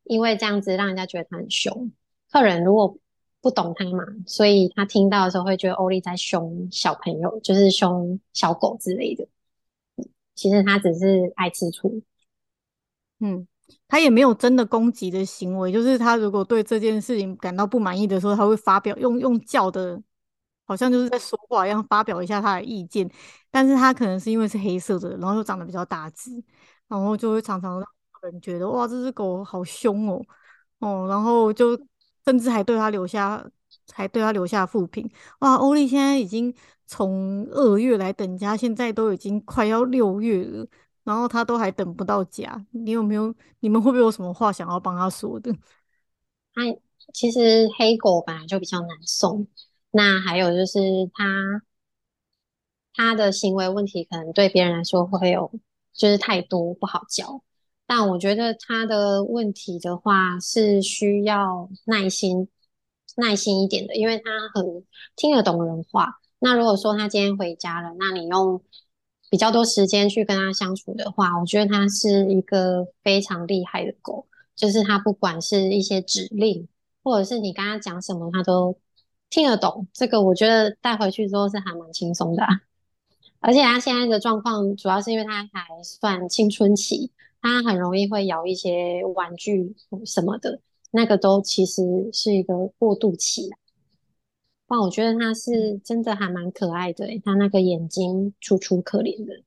[0.04, 1.92] 因为这样子让人家觉得他很凶，
[2.30, 2.96] 客人如果。
[3.42, 9.26] 不懂他嘛，所以他听到的时候会觉得欧丽在凶小朋友，就是凶小狗之类的。
[10.34, 12.02] 其实他只是爱吃醋，
[13.20, 13.48] 嗯，
[13.88, 15.72] 他也没有真的攻击的行为。
[15.72, 20.02] 就是他如果对这件事情感到不满意的时候，他会发表用用叫的，
[20.70, 23.10] 好像就是在说话一样，发表一下他的意见。
[23.50, 26.30] 但是他可能是因为是黑色的，然后又长得比较大只，
[26.88, 27.86] 然后就会常常让
[28.22, 30.22] 人觉得哇，这只狗好凶哦，
[30.78, 31.76] 哦，然后就。
[32.26, 33.44] 甚至还对他留下，
[33.92, 35.10] 还对他留下负评。
[35.40, 36.54] 哇，欧丽现在已经
[36.86, 40.64] 从二月来等家，现在都已经快要六月了，
[41.02, 42.64] 然后他都还等不到家。
[42.72, 43.34] 你有没有？
[43.60, 45.50] 你们会不会有什么话想要帮他说的？
[46.54, 46.62] 他
[47.14, 49.46] 其实黑狗本来就比较难送，
[49.90, 50.78] 那还有就是
[51.12, 51.62] 他
[52.94, 55.50] 他的行为问题，可能对别人来说会有，
[55.92, 57.42] 就是太多不好教。
[57.86, 62.48] 但我觉得他的问题的话是需要耐心、
[63.16, 64.84] 耐心一点的，因为他很
[65.16, 66.20] 听得懂人话。
[66.38, 68.62] 那如果说他今天回家了，那你用
[69.28, 74.26] 比较多时间去跟他相处的话，我觉得他是一个非常厉害的狗。
[74.56, 76.68] 就是他不管是一些指令，
[77.02, 78.78] 或者是你跟他讲什么，他都
[79.30, 79.86] 听得懂。
[79.94, 82.60] 这个我觉得带回去之后是还蛮轻松的啊。
[83.38, 87.10] 而且他现在的状况主要是因为他还算青春期。
[87.42, 93.48] 他很容易会咬一些玩具什么的，那个都其实是一个过渡期。
[94.68, 99.42] 但我觉得他是真的还蛮可爱的，他那个眼睛楚楚可怜的。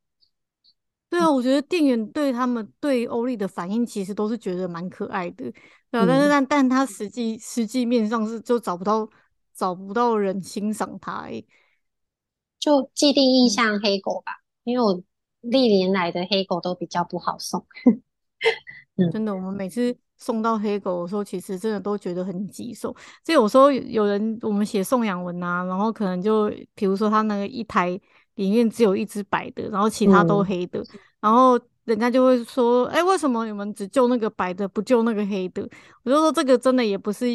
[1.07, 5.51] 对啊，我觉得店员对他们对欧丽的反应其实都是觉得蛮可爱的。
[5.91, 9.07] 对啊，但是但但他实际实际面上是就找不到
[9.53, 11.27] 找不到人欣赏他，
[12.59, 15.03] 就既定印象黑狗吧，因为我。
[15.45, 17.61] 历年来的黑狗都比较不好送，
[18.95, 22.95] 嗯，真的，我们每次送到黑狗的时候，其实真的都觉得很棘手。
[23.25, 27.89] 所以有时候有人我们写送养文啊，然后可能就比如说他那个一台
[28.35, 30.87] 里面只有一只白的，然后其他都黑的，嗯、
[31.19, 35.69] 然后人家就会说：“哎、欸，为什么你们只救那个白的，不救那个黑的？”
[36.05, 37.27] 我就说这个真的也不是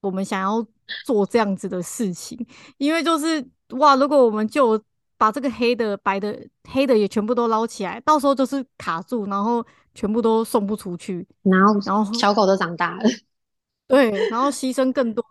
[0.00, 0.66] 我们想要
[1.04, 2.46] 做这样子的事情，
[2.78, 3.46] 因为就是
[3.78, 4.82] 哇，如果我们就。
[5.20, 6.34] 把这个黑的、白的、
[6.70, 9.62] 黑的也全部都捞起来，到时候就是卡住，然后
[9.94, 13.02] 全部都送不出去，然后然后小狗都长大了，
[13.86, 15.22] 对，然后牺牲更多、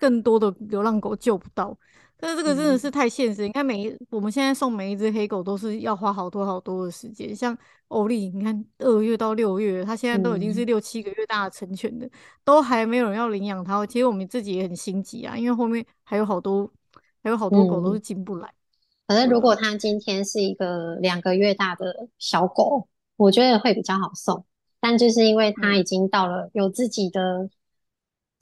[0.00, 1.76] 更多的流浪狗救不到，
[2.18, 3.44] 但是这个真的是太现实。
[3.44, 7.56] 嗯、你看每一我们现在送每一只黑狗都是要花好多好多的时间，像
[7.88, 12.10] 欧丽，你看二月到六月，它现在都已经是六七个月大的成犬的，嗯、
[12.44, 13.84] 都还没有人要领养它。
[13.86, 16.70] 其实我们自己也很心急啊，因为后面还有好多
[17.22, 18.48] 还有好多狗都是进不来。
[18.48, 18.52] 嗯
[19.08, 24.44] 可是，如果它今天是一个两个月大的小狗，我觉得会比较好送。
[24.80, 27.48] 但就是因为它已经到了有自己的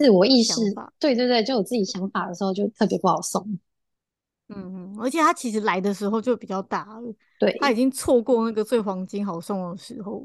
[0.04, 0.54] 自我意识，
[0.98, 3.42] 对对对，就有自己想法的时候，就特别不好送。
[4.48, 10.22] 嗯嗯，而且他其实来的时候就比较大了，对，他已经错过那个最黄金好送的时候。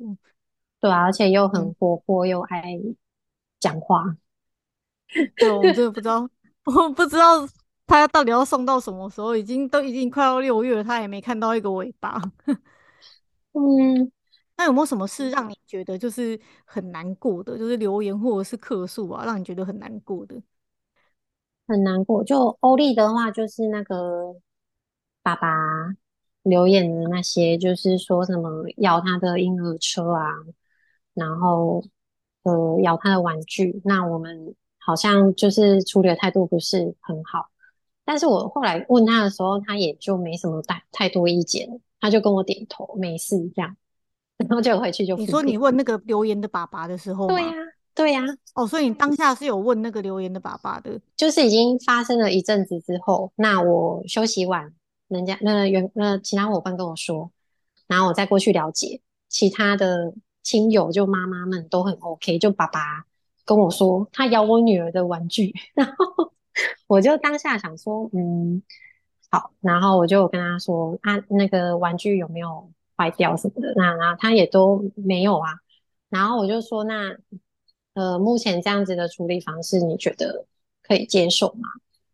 [0.81, 2.77] 对啊，而且又很活泼，又爱
[3.59, 4.03] 讲话。
[5.37, 6.29] 对，我真的 不知道，
[6.65, 7.47] 我不知道。
[7.87, 9.35] 他到底要送到什么时候？
[9.35, 12.21] 已经都已经快要六月了，他也没看到一个尾巴。
[13.53, 14.11] 嗯，
[14.59, 17.57] 那有没有什么事让你觉得就是很难过的？
[17.57, 20.35] 就是留言或者是客诉啊，让你觉得很难过的？
[21.65, 22.21] 很难过。
[22.25, 24.35] 就欧丽的话，就是那个
[25.23, 25.47] 爸爸
[26.43, 30.25] 留言的那些，就是说什么咬他的婴儿车啊，
[31.13, 31.81] 然后
[32.43, 33.81] 呃咬他的玩具。
[33.85, 37.49] 那我们好像就是处理的态度不是很好。
[38.03, 43.77] 但是我后来问他的时候，他也就没什么太太多意见，他就跟我点头，没事这样，
[44.47, 45.15] 然后就回去就。
[45.17, 47.53] 你说你问那个留言的爸爸的时候，对呀、啊，
[47.93, 54.73] 对呀、啊，哦，所以你当下是有问那个留言的爸爸的，就是已经发生了一阵子之后，那我休息完，
[55.07, 57.31] 人家那原那其他伙伴跟我说，
[57.87, 63.03] 然后我再过去了解，其他的亲友就妈妈们都很 OK，就爸爸
[63.45, 66.31] 跟我说他咬我女儿的玩具，然后
[66.87, 68.61] 我就当下想说，嗯，
[69.29, 73.73] 好，然后我就跟他说，啊、那个玩具有没有坏掉什么的？
[73.77, 75.47] 那那他也都没有啊，
[76.09, 77.15] 然后我就说，那
[77.93, 80.45] 呃，目前这样子的处理方式，你觉得
[80.83, 81.69] 可以接受吗？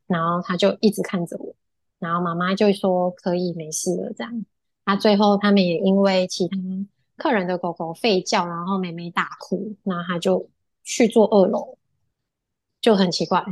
[0.06, 1.56] 然后他就一直看着我，
[1.98, 4.46] 然后妈妈就说可以，没事了这样。
[4.86, 6.56] 那最后他们也因为其他
[7.18, 10.48] 客人的狗狗吠叫，然后妹妹大哭，那他就
[10.84, 11.80] 去坐二楼，
[12.80, 13.44] 就很奇怪。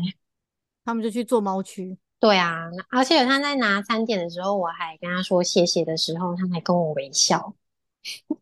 [0.85, 1.97] 他们就去坐猫区。
[2.23, 7.53] 对啊，而且他在拿餐点的时候，我还跟他说谢谢的时候，他还跟我微笑。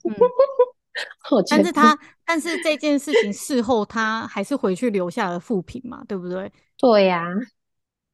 [0.04, 0.14] 嗯，
[1.50, 6.52] 但是他但是这件事情事后他还是回去留下了负评嘛，对不对？
[6.78, 7.26] 对呀。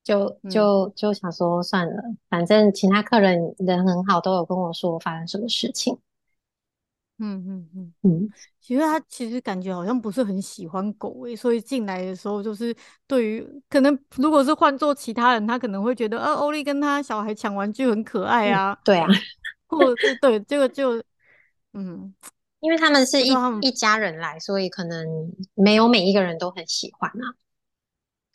[0.05, 5.97] 就就就想说算了，嗯，反正其他客人人很好，都有跟我说发生什么事情。
[7.19, 8.29] 嗯嗯嗯嗯，
[8.61, 12.75] 其实他其实感觉好像不是很喜欢狗诶，所以进来的时候就是
[13.07, 19.07] 对于可能如果是换做其他人，他可能会觉得呃欧丽跟他小孩抢玩具很可爱啊，嗯，对啊，
[19.67, 21.03] 或者是对这个就
[21.73, 22.13] 嗯，
[22.59, 23.29] 因为他们是一
[23.61, 25.07] 一家人来，所以可能
[25.55, 27.33] 没有每一个人都很喜欢啊，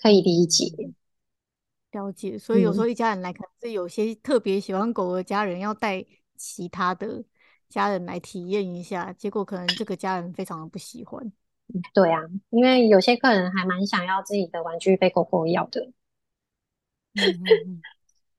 [0.00, 0.66] 可以理解。
[1.92, 2.86] 了解，所以有时候。
[2.88, 6.04] 一家人来，可能是有些特别喜欢狗的家人要带
[6.36, 7.22] 其他的
[7.72, 11.32] 家人来体验一下，结果可能这个家人非常的不喜欢。
[11.94, 15.80] 对啊，因为有些客人还蛮想要自己的玩具被狗狗咬的。
[17.14, 17.80] 嗯嗯嗯，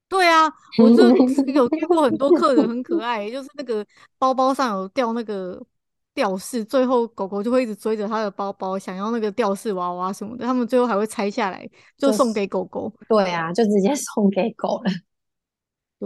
[0.08, 0.46] 对啊，
[0.78, 1.10] 我就
[1.52, 3.86] 有见过很多客人很可爱，就是那个
[4.19, 5.62] 包包上有吊那个。
[6.15, 10.46] 吊饰，最后狗狗就会一直追着他的包包，想要那个吊饰娃娃什么的。
[10.46, 11.67] 他们最后还会拆下来，
[11.98, 12.93] 就送给狗狗。
[13.10, 14.91] 对啊，就直接送给狗了。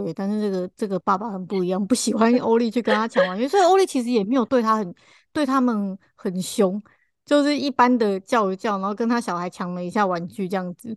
[0.04, 4.94] 对，但是这个这个爸爸很不一样，不喜欢欧丽去跟他抢玩具，所以欧丽其实也没有对他很
[5.32, 6.80] 对他们很凶，
[7.24, 10.96] 就是一般的叫一叫，然后跟他小孩抢了一下玩具这样子。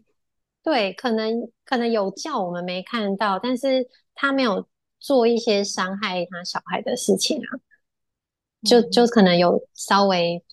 [0.62, 4.68] 对，可能可能有叫我们没看到，但是他没有
[5.00, 7.58] 做一些伤害他小孩的事情啊。
[8.64, 10.44] 就就可能有稍微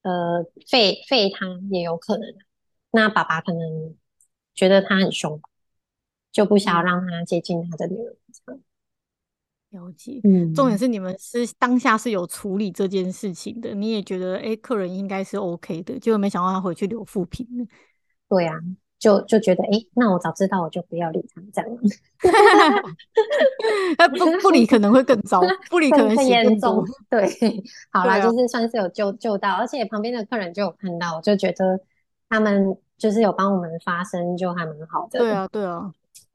[0.00, 2.26] 呃废废他也有可能，
[2.90, 3.94] 那爸爸可能
[4.54, 5.38] 觉得他很凶，
[6.34, 8.14] 就不想要让他接近他的女儿。
[9.70, 17.46] 了解，嗯，重点是你们是当下是有处理这件事情的，你也觉得哎，客人应该是 OK 的，结果没想到他回去留负评。
[18.28, 18.60] 对呀、啊。
[18.96, 21.70] 就就觉得，哎、欸，那我早知道我就不要理他这样。
[23.98, 26.82] 那不不理可能会更糟，不理可能很严重。
[27.10, 27.28] 对，
[27.92, 31.78] 好啦，就是算是有救救到，而且旁边的客人就有看到，就觉得
[32.30, 35.18] 他们就是有帮我们发声，就还蛮好的。
[35.18, 35.92] 对啊，对啊，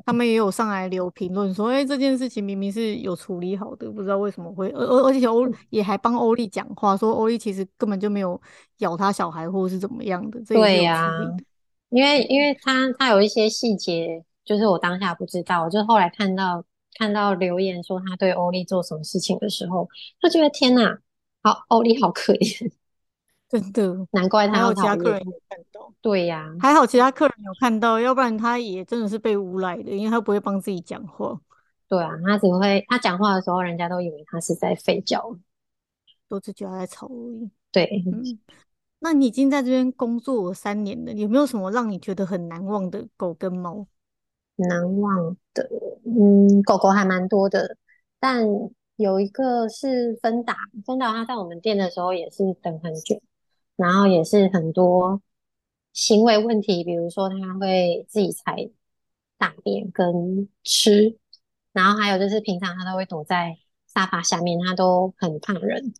[0.09, 8.41] 他们也有上来留评论说，哎、欸，这件事情明明是有处理好的，不知道为什么会，而而而且欧也还帮欧丽讲话，说欧丽其实根本就没有
[8.79, 10.41] 咬他小孩或者是怎么样的。
[10.45, 11.11] 对呀。
[11.91, 16.63] 因为，因为他他有一些细节，就是我当下不知道，我就后来看到
[16.97, 19.87] 看到留言说他对欧丽做什么事情的时候，
[20.19, 20.99] 就觉得天哪，
[21.43, 22.71] 好，欧丽好可怜，
[23.49, 31.39] 真的，难怪他有其他客人有看到，对呀、啊，还好其他客人有看到，要不然他也真的是被诬赖的，因为他不会帮自己讲话，
[31.87, 35.35] 对啊，他只会他讲话的时候，人家都以为他是在吠叫，
[36.27, 38.03] 都只觉得他在吵而已，对。
[38.05, 38.39] 嗯。
[39.01, 43.87] 那你已经在这边工作了三年了，有没有什么让你觉得很难忘的狗跟猫？
[44.57, 45.69] 难忘的，
[46.05, 47.77] 嗯，狗狗还蛮多的，
[48.19, 48.45] 但
[48.97, 50.53] 有一个是芬达，
[50.85, 53.21] 芬达它在我们店的时候也是等很久，
[53.79, 55.21] 然后也是很多
[55.93, 58.69] 行为问题，比如说他会自己踩
[59.37, 61.17] 大便跟吃，
[61.71, 63.57] 然后还有就是平常他都会躲在
[63.87, 65.93] 沙发下面，他都很怕人。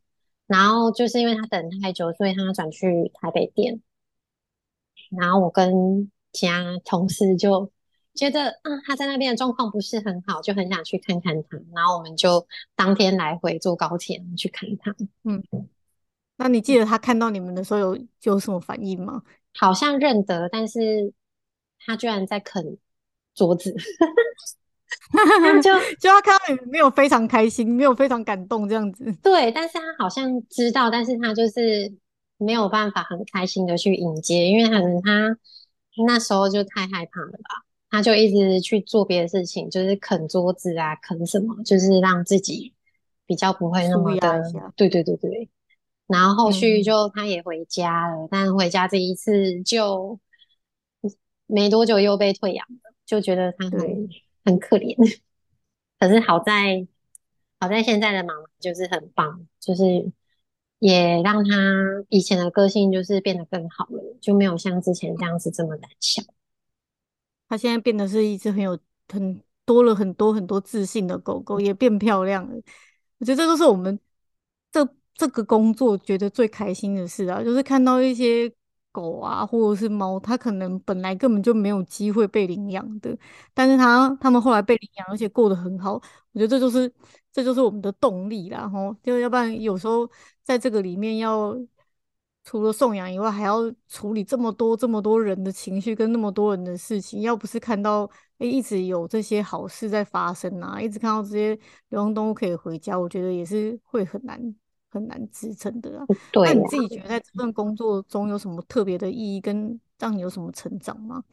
[0.46, 3.82] 然后就是因为他等太久，所以他转去台北店。
[5.10, 7.72] 然后我跟其他同事就
[8.14, 11.58] 觉得，啊，他在那边的状况不是很好，就很想去看看他。
[11.74, 14.94] 然后我们就当天来回坐高铁去看他。
[15.24, 15.42] 嗯，
[16.40, 19.22] 那你记得他看到你们的时候有有什么反应吗？
[19.58, 21.14] 好像认得，但是
[21.86, 22.78] 他居然在啃
[23.36, 23.76] 桌子。
[25.62, 29.12] 就就他看到你没有非常开心，没有非常感动这样子。
[29.22, 31.92] 对，但是他好像知道，但是他就是
[32.38, 35.38] 没有办法很开心的去迎接，因为可能他
[36.08, 42.74] 那时候就太害怕了吧，他就一直去做别的事情，就是啃桌子啊，啃什么，就是让自己
[43.26, 44.42] 比较不会那么的。
[44.76, 45.50] 对对对对。
[46.10, 50.20] 然后后续就他也回家了，嗯、但回家这一次就
[51.48, 54.10] 没多久又被退养了，就觉得他很。
[54.46, 54.96] 很可怜，
[56.00, 56.88] 可是好在
[57.60, 60.12] 好在现在的妈妈就是很棒，就是
[60.80, 61.52] 也让他
[62.08, 66.24] 以前的个性就是变得更好了，就没有像之前这样子这么胆小。
[67.50, 68.80] 他现在变得是一只很有
[69.10, 72.56] 很多了很多很多自信的狗狗，也变漂亮了。
[73.20, 74.00] 我觉得这都是我们
[75.20, 78.52] 这个工作觉得最开心的事啊，就是看到一些。
[78.92, 83.16] 狗啊，或者是猫，它可能本来根本就没有机会被领养的，
[83.54, 86.92] 但是它它们后来被领养，而且过得很好，我觉得这就是
[87.32, 90.10] 这就是我们的动力啦，吼，就要不然有时候
[90.44, 91.56] 在这个里面要
[92.44, 98.10] 除了送养以外，还要处理这么多这么多人的情绪跟那么多人的事情，要不是看到
[98.40, 101.56] 诶、一直有这些好事在发生啊，一直看到这些
[101.90, 104.56] 流浪动物可以回家，我觉得也是会很难。
[104.90, 106.06] 很难支撑的啊。
[106.32, 106.54] 对啊。
[106.54, 111.24] 那你自己觉得在这份工作中有什么特别的意义，跟让你有什么成长吗？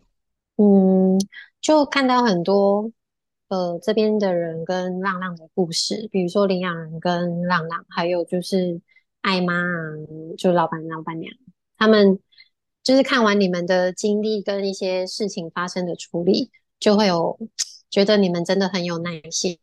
[0.57, 1.19] 嗯，
[1.61, 2.91] 就看到很多
[3.49, 8.81] 呃这边的人跟浪浪的故事，比如说领养人跟浪浪，还有就是
[9.21, 9.93] 爱妈啊，
[10.39, 11.33] 就老板老板娘，
[11.77, 12.19] 他们
[12.83, 16.51] 就是看完你们的经历跟一些事情发生的处理，
[16.81, 17.39] 就会有
[17.91, 19.59] 觉得你们真的很有耐心。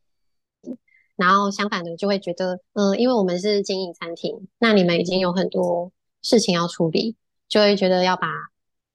[1.15, 5.91] 然后相反的，就会觉得，嗯、呃，因为我们是经营餐厅，那你们已经有很多
[6.21, 7.15] 事情要处理，
[7.47, 8.27] 就会觉得要把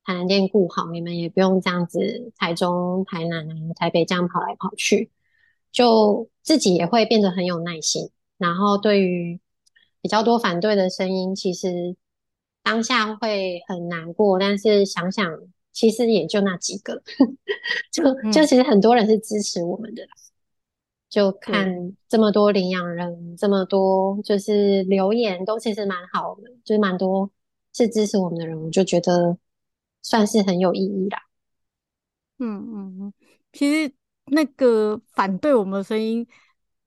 [0.05, 5.11] 台南店顾好，你们也不用这样子台中、台南啊、台北这样跑来跑去，
[5.71, 8.11] 就自己也会变得很有耐心。
[8.37, 9.39] 然后对于
[10.01, 11.95] 比较多反对的声音，其实
[12.63, 15.39] 当下会很难过，但是想想，
[15.73, 17.03] 其实也就那几个，
[17.93, 18.03] 就
[18.33, 20.03] 就其实很多人是支持我们的。
[21.09, 27.31] 就看这么多领养人，嗯、这么多就是留言都其实蛮好的，就是蛮多
[27.73, 29.39] 是支持我们的人，我就觉得
[30.03, 31.19] 算是很有意义啦。
[32.39, 33.13] 嗯嗯嗯，
[33.55, 33.91] 其实
[34.27, 36.27] 那个反对我们的声音，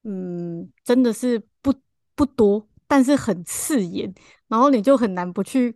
[0.04, 1.74] 嗯，真的是不
[2.14, 4.14] 不多，但是很刺眼，
[4.48, 5.76] 然后你就很难不去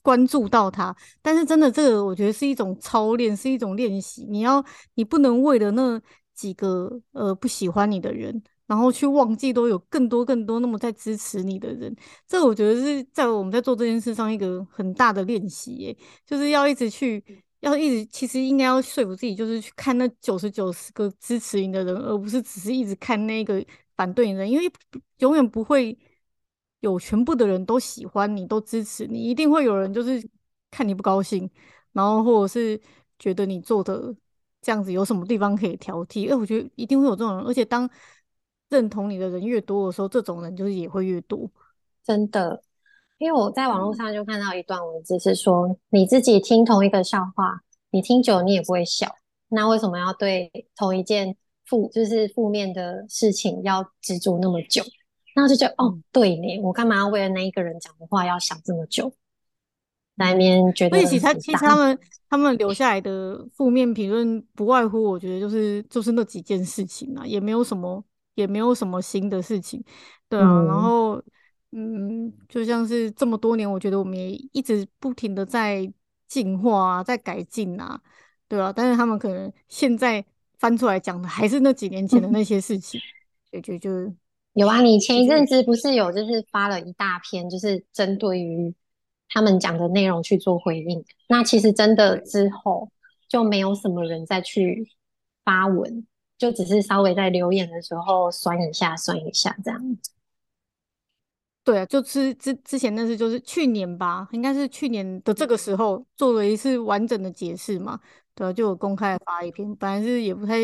[0.00, 0.94] 关注到它。
[1.20, 4.24] 但是真的，这个我觉得是一种操练，是一种练习。
[4.30, 4.64] 你要，
[4.94, 6.00] 你不能为了那。
[6.40, 11.94] 几个呃不喜欢你的人，然后去忘记都有更多更多那么在支持你的人，
[12.26, 17.22] 这我觉得是在我们在做这件事上一个很大的练习耶，就是要一直去，
[17.60, 23.62] 要一直其实应该要说服自己，就是去看那九十九十个支持你的人，而不是只是一直看那个
[23.96, 24.72] 反对你的人，因为
[25.18, 25.98] 永远不会
[26.80, 30.26] 有全部的人都喜欢你，都支持你，一定会有人就是
[30.70, 31.50] 看你不高兴，
[31.92, 32.80] 然后或者是
[33.18, 34.16] 觉得你做的。
[34.62, 36.30] 这样子有什么地方可以挑剔？
[36.30, 37.88] 哎，我觉得一定会有这种人，而且当
[38.68, 41.50] 认同你的人越多的时候，这种人就是也会越多。
[42.04, 42.62] 真的，
[43.18, 49.08] 因为我在网络上就看到一段文字，是说、嗯、你自己听同一个笑话，你听久你也不会笑，
[49.48, 51.36] 那为什么要对同一件
[51.66, 54.82] 负就是负面的事情要执着那么久？
[55.34, 59.12] 然后就觉得哦，对呢，我干嘛要为了那一个人讲的话要想这么久？
[60.26, 61.98] 那边觉得，所以其实其实他们
[62.28, 68.04] 他们留下来的负面评论不外乎，我觉得就是就是那几件事情啊，也没有什么
[68.34, 69.82] 也没有什么新的事情，
[70.28, 70.46] 对啊。
[70.46, 71.22] 嗯、然后
[71.72, 75.90] 嗯，就像是这么多年，我觉得我们也一直不停的在
[76.28, 78.00] 进化啊，在改进啊，
[78.48, 78.72] 对啊。
[78.74, 80.24] 但是他们可能现在
[80.58, 83.00] 翻出来讲的还是那几年前的那些事情，
[83.52, 83.90] 我觉得就
[84.54, 84.82] 有啊。
[84.82, 88.74] 你前一阵子不是有就是发了一大篇，就是针对于。
[89.32, 92.90] 他们讲的内容去做回应，那其实真的之后
[93.28, 94.90] 就没有什么人再去
[95.44, 96.04] 发文，
[96.36, 100.10] 就只是稍微在留言的时候酸一下、酸一下这样子。
[101.62, 108.00] 对啊，就是之之前那次就是去年吧，应该是去年的这个时候做了一次完整的解释嘛。
[108.34, 110.58] 对啊，就有公开发一篇，本来是也不太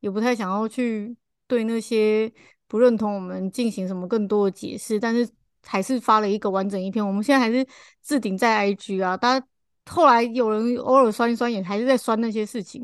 [0.00, 1.16] 也不太想要去
[1.46, 2.32] 对那些
[2.66, 5.28] 不认同我们进行什么更多的解释，但是。
[5.70, 7.66] 还是发了一个完整一篇，我们现在还是
[8.02, 9.14] 置顶在 IG 啊。
[9.14, 9.46] 大家
[9.84, 12.82] 后来有人偶尔酸一酸，也还是在酸那些事情，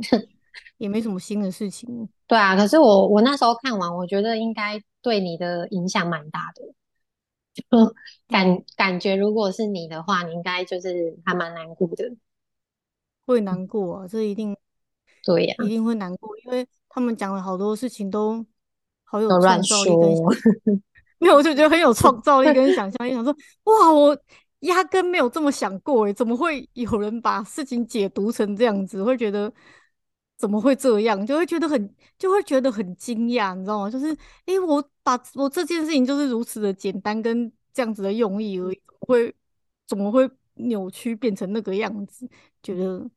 [0.77, 2.07] 也没什么新的事情。
[2.27, 6.63] 对啊，可是我我那时候看完，我觉得应该对你的影响蛮大的。
[7.55, 7.95] 就
[8.29, 12.15] 感感觉如果是你的话，你应该就是还蛮难过的。
[13.25, 14.55] 会难过啊，这一定
[15.25, 18.45] 对呀，一定会难过，因为他们讲了好多事情都
[19.05, 19.91] 好有创造力
[20.65, 20.83] 跟。
[21.19, 23.35] 没有，我就觉得很有创造力跟想象力， 想说
[23.65, 24.17] 哇，我
[24.61, 29.03] 压根没有这么想过，诶，怎么会有人把事情解读成这样子？
[29.03, 29.53] 会觉得
[30.37, 31.25] 怎么会这样？
[31.27, 33.91] 就会觉得很，就会觉得很惊讶，你知道吗？
[33.91, 39.35] 就是，诶，我把我这件事情就是如此的简单跟这样子的用意而已，会
[39.87, 42.29] 怎么会扭曲变成那个样子？
[42.63, 43.09] 觉得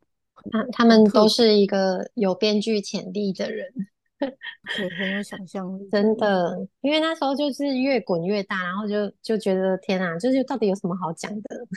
[0.51, 3.71] 他他们都是一个有编剧潜力的人。
[4.75, 11.67] 对，很有想象力，真的，因为那时候就是越滚越大，然后就就觉得天啊，就是到底有什么好讲的？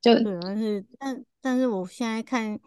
[0.00, 2.58] 就对，但是但但是我现在看，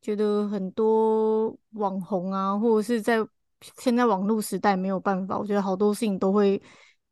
[0.00, 3.18] 觉得很多网红啊，或者是在
[3.78, 6.62] 现在网络时代没有办法，我觉得好多事情都会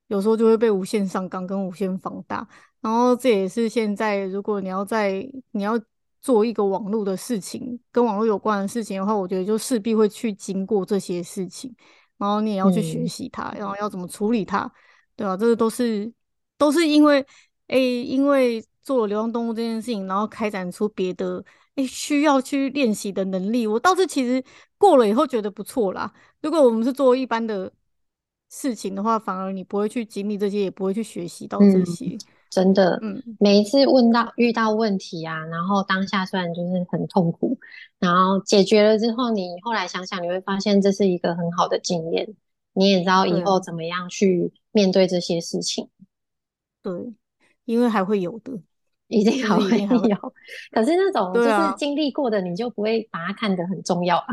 [0.06, 2.46] 有时候就会被无限上纲跟无限放大，
[2.80, 5.78] 然后这也是现在如果你要在你要。
[6.26, 11.72] 做一个网络的事情，跟网络有关的事情的话，我觉得就势必会去经过这些事情，
[12.18, 14.68] 然后你也要去学习它，嗯、然后要怎么处理它，
[15.14, 15.36] 对吧、啊？
[15.36, 16.12] 这个都是
[16.58, 17.24] 都是因为，
[17.68, 21.44] 哎，因为做了流浪动物这件事情，然后开展出别的，
[21.76, 23.64] 哎，需要去练习的能力。
[23.64, 24.42] 我倒是其实
[24.76, 26.12] 过了以后觉得不错啦。
[26.42, 27.72] 如果我们是做一般的
[28.50, 32.06] 事情的话，反而你不会去经历这些，也不会去学习到这些。
[32.06, 32.18] 嗯
[32.48, 37.58] 真的，嗯，每一次问到遇到问题啊，然后当下虽然就是很痛苦，
[37.98, 42.34] 然后解决了之后，你后来想想，你会发现这是一个很好的经验，
[42.72, 45.88] 你也知道以后怎么样去面对这些事情。
[46.82, 46.92] 对，
[47.64, 48.52] 因为还会有的，
[49.08, 50.16] 一定还会有。
[50.70, 54.26] 可是那种就是经历过的，你就不会把它看得很重要啊。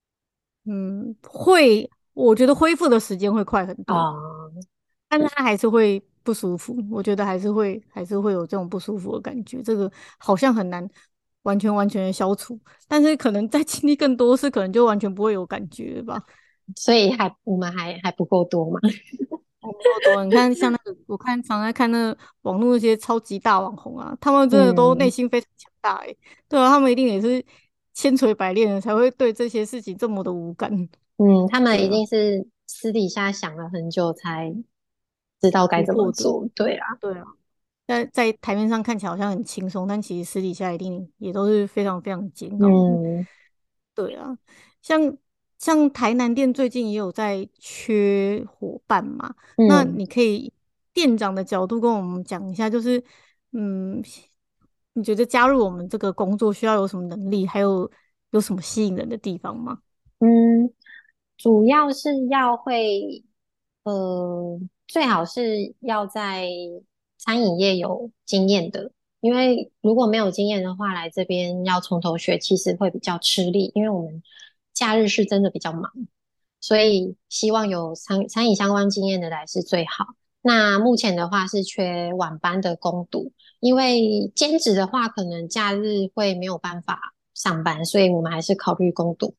[0.68, 4.52] 嗯，会，我觉得恢复的时间会快很多，嗯，
[5.08, 6.02] 但是它还是会。
[6.26, 10.84] 不舒服，我觉得还是会还是会有这种不舒服的感觉，这个好像很难
[11.42, 12.58] 完全完全的消除，
[12.88, 16.20] 但是可能在经历更多次，可能就完全不会有感觉吧。
[16.74, 18.80] 所以还我们还还不够多嘛？
[19.60, 20.24] 不够多。
[20.24, 26.12] 你看，像那个，我看常在看那个网络那些超级大网红啊，他们真的都内心非常强大哎、欸。
[26.12, 26.16] 嗯、
[26.48, 27.44] 对啊，他们一定也是
[27.94, 30.72] 千锤百炼的，才会对这些事情这么的无感。
[31.18, 34.52] 嗯，他们一定是私底下想了很久才。
[35.40, 37.24] 知道该怎么做，对啊，对啊，
[37.86, 42.68] 在在台面上看起来好像很轻松，但其实私底下一定也都是非常非常煎熬。
[42.68, 43.26] 嗯，
[43.94, 44.36] 对啊，
[44.80, 45.16] 像
[45.58, 50.52] 像台南店最近也有在缺伙伴嘛，嗯、那你可以
[50.94, 53.02] 店长的角度跟我们讲一下，就是
[53.52, 54.02] 嗯，
[54.94, 57.88] 你觉得加入我们这个工作需要有什么能力，还有
[58.30, 59.80] 有什么吸引人的地方吗？
[60.20, 60.72] 嗯，
[61.36, 63.22] 主要是要会
[63.84, 64.58] 呃。
[64.86, 66.48] 最好是要在
[67.18, 73.72] 餐饮业有经验的，因为如果没有经验的话，来这边要从头学，其实会比较吃力。
[73.74, 74.22] 因为我们
[74.72, 75.90] 假日是真的比较忙，
[76.60, 80.06] 所以希望有餐餐饮相关经验的来是最好。
[80.42, 89.34] 那目前的话是缺晚班的工读，因为兼职的话可能假日会没有办法上班，所以我们还是考虑工读。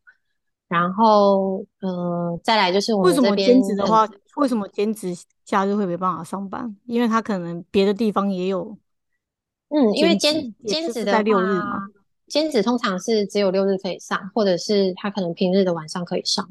[0.70, 4.06] 然后，嗯、呃，再来就是我们这边为什么兼职的话，
[4.36, 5.16] 为什么兼职
[5.46, 6.76] 假日会没办法上班？
[6.86, 8.78] 因为他可能别的地方也有，
[9.70, 11.88] 嗯，因为兼兼职的在，六日嘛，
[12.28, 16.46] 兼职通常是只有六日可以上，或者是他可能平日的晚上可以上。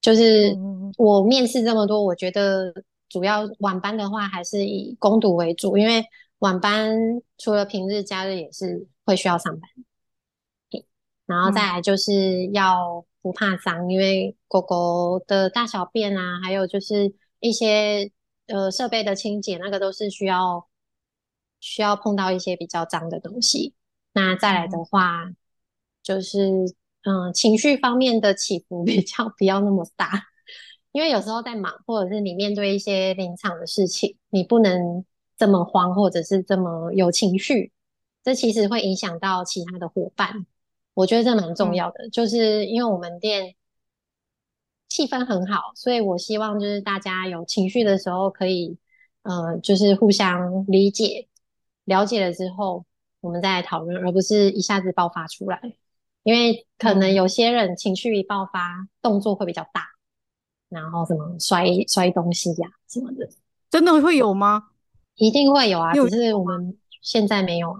[0.00, 0.56] 就是
[0.96, 2.72] 我面试这么多，我觉得
[3.08, 6.04] 主要晚班的话还是以攻读为主，因为
[6.38, 6.96] 晚班
[7.38, 9.68] 除了平日、假日也是会需要上班。
[11.26, 13.04] 然后再来就是要。
[13.26, 18.12] 不怕脏，因为狗狗的大小便啊，还有就是一些
[18.46, 20.68] 呃设备的清洁，那个都是需要
[21.58, 23.74] 需要碰到一些比较脏的东西。
[24.12, 25.36] 那再来的话，嗯、
[26.04, 26.66] 就是
[27.02, 30.28] 嗯、呃、情绪方面的起伏 比较不要那么大，
[30.92, 35.04] 因为有时候在忙，或者是你面对一些临场的事情，你不能
[35.36, 37.72] 这么慌，或者是这么有情绪，
[38.22, 40.46] 这其实会影响到其他的伙伴。
[40.96, 43.54] 我觉得这蛮重要的，嗯、就是因为我们店
[44.88, 48.78] 气氛很好，所以我希望就是大家有情绪的时候可以，
[49.22, 51.28] 呃，就是互相理解、
[51.84, 52.86] 了解了之后，
[53.20, 55.60] 我们再来讨论，而不是一下子爆发出来。
[56.22, 59.82] 因为可能有些人情绪一爆发，动作会比较大，
[60.70, 63.28] 然后什么摔摔东西呀、啊、什么的，
[63.68, 64.70] 真的会有吗？
[65.16, 66.78] 一定会有啊，有只是我们。
[67.06, 67.78] 现在没有啊，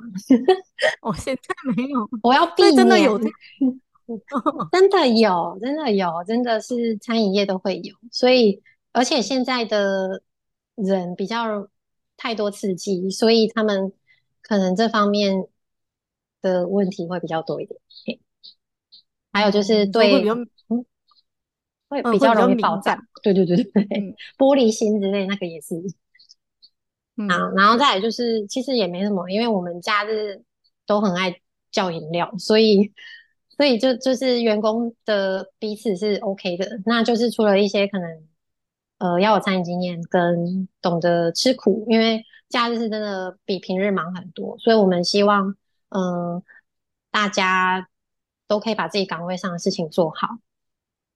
[1.03, 1.43] 哦，现在
[1.77, 2.77] 没有，我要避免。
[2.77, 3.19] 真的有，
[4.71, 8.63] 真的有，真的有，真的是餐饮业都会有，所以
[8.93, 10.23] 而且现在的
[10.77, 11.69] 人比较
[12.17, 13.93] 太多刺激，所以他们
[14.43, 15.49] 可能这方面
[16.41, 17.81] 的问题会比较多一点。
[19.33, 20.35] 还有就是对，会比较，
[20.69, 20.87] 嗯，
[21.89, 25.75] 会比较容易爆炸，对对对对，嗯、玻璃心之类那个也是。
[27.17, 30.43] 嗯，然后再来就是，其实也没什么，因为我们假日
[30.87, 31.35] 都很爱
[31.71, 32.93] 叫饮料，所以，
[33.57, 36.81] 所以就就是员工的彼此是 OK 的。
[36.85, 38.29] 那就是除了一些可能，
[38.99, 45.57] 呃，要有餐饮经验跟懂得吃苦，因为假日是真的比平日忙很多，所以我们希望，
[45.89, 46.03] 嗯、
[46.35, 46.43] 呃，
[47.11, 47.89] 大家
[48.47, 50.39] 都可以把自己岗位上的事情做好。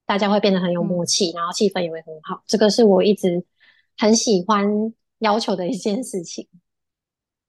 [0.06, 2.42] 大家会变得很有默契，嗯、然后气氛也会很好。
[2.46, 3.44] 这个是我一直
[3.96, 6.46] 很喜欢要求的一件事情。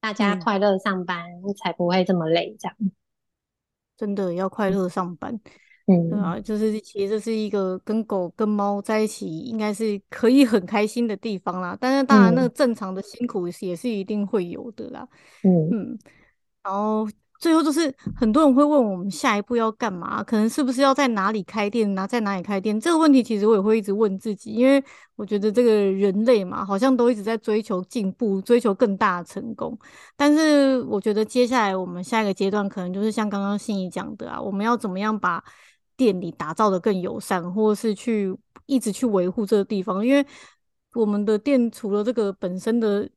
[0.00, 1.26] 大家快乐上班
[1.62, 2.76] 才不会这么累，这样。
[3.96, 5.38] 真的要快乐上班，
[5.86, 11.76] 嗯，对啊，就是其实这是一个跟狗跟猫在一起，应该是可以很开心的地方啦。
[11.80, 15.08] 但是当然，那个正常的辛苦也是一定会有的啦。
[15.42, 15.98] 嗯嗯，
[16.62, 17.06] 然后。
[17.42, 22.78] 最后就是很多人会问我们下一步要干嘛，可能是不是要在哪里开店啊，在哪里开店？
[22.78, 24.80] 这个问题其实我也会一直问自己，因为
[25.16, 29.76] 我觉得这个人类嘛，好像都一直在追求进步，追求更大的成功。
[30.14, 35.42] 但是我觉得接下来我们下一个阶段，可能就是像刚刚心怡讲的啊，我们要怎么样把
[35.96, 38.32] 店里打造得更友善，或是去
[38.66, 40.24] 一直去维护这个地方，因为
[40.94, 43.10] 我们的店除了这个本身的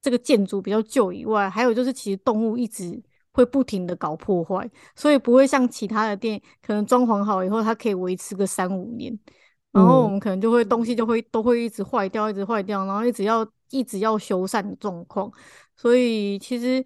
[0.00, 3.02] 这个建筑比较旧以外，还有就是其实动物一直。
[3.40, 9.18] 会不停的搞破坏，所以不会像其他的店，可能装潢好以后它可以维持个三五年，
[9.72, 15.32] 然后我们可能就会东西就会都会一直坏掉，一直坏掉，然后一直要一直要修缮的状况。
[15.74, 16.84] 所以其实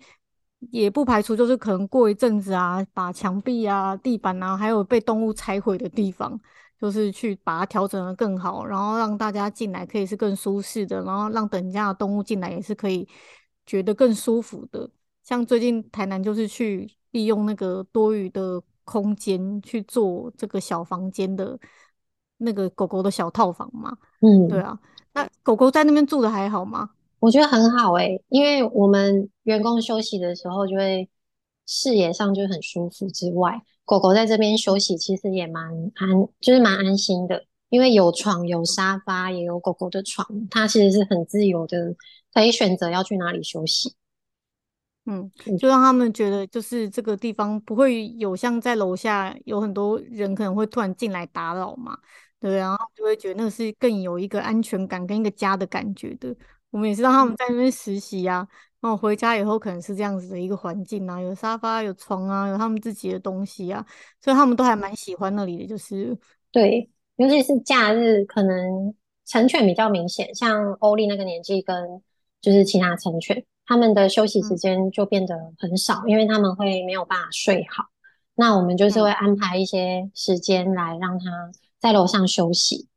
[0.70, 6.40] 也不排除就是可能过一阵子啊，把墙壁啊、地板啊，还有被动物拆毁的地方，
[6.80, 13.08] 就是去把它调整的更好，然后让大家进来可以是更舒适的，然后让等价的动物进来也是可以
[13.66, 14.88] 觉得更舒服的。
[15.24, 21.58] 像最近台南就是去利用那个多余的空间去做这个小房间的
[22.38, 24.78] 那个狗狗的小套房嘛，嗯，对啊，
[25.14, 26.90] 那狗狗在那边住的还好吗？
[27.20, 31.08] 我觉得很好哎、欸，因为我们员工休息的时候就会
[31.66, 35.64] 视野上就很舒服之外，狗狗在这边休息其实也蛮
[35.94, 36.10] 安，
[36.40, 41.96] 就是蛮安心的，因为有床有沙发，也有狗狗的床，它其实是很自由的，
[42.34, 43.94] 可以选择要去哪里休息。
[45.06, 51.98] 嗯，就让他们觉得就是这个地方不会有像在楼下有很多人可能会突然进来打扰嘛，
[52.40, 56.34] 对，然后就会觉得那个是更有一个安全感跟一个家的感觉的。
[56.70, 58.48] 我们也是让他们在那边实习啊，
[58.80, 63.84] 然后回家以后可能是这样子的一个环境啊，有沙发、有床啊，有他们自己的东西啊，
[64.20, 65.66] 所以他们都还蛮喜欢那里的。
[65.66, 66.18] 就是
[66.50, 68.92] 对，尤其是假日，可能
[69.24, 72.02] 成犬比较明显，像欧丽那个年纪跟
[72.40, 73.44] 就是其他成犬。
[73.66, 77.84] 他们的休息时间就变得很少，嗯，因为他们会没有办法睡好。
[78.34, 82.88] 那我们就是会安排一些时间来让他在楼上休息，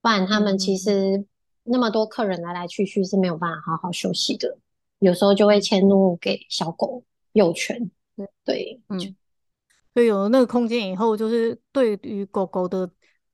[0.00, 1.24] 不然他们其实
[1.64, 4.58] 那么多客人来来去去是没有办法好好休息的。
[4.98, 7.90] 有时候就会迁怒给小狗幼犬，
[8.44, 8.98] 对，嗯，
[9.94, 12.90] 所以有了那个空间以后，就是对于狗狗的。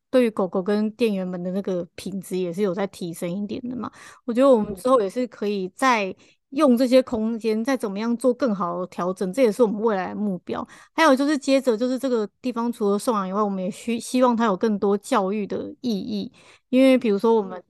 [0.08, 3.90] 对于狗狗跟店员们的那个品质也是有在提升一点的嘛。
[4.24, 6.14] 我觉得我们之后也是可以再
[6.50, 10.66] 用这些空间，再怎么样做更好的调整，这也是我们未来的目标。
[10.94, 16.32] 还有就是接着就是这个地方除了送养以外，我们也需希望它有更多教育的意义，
[16.68, 17.62] 因为比如说我们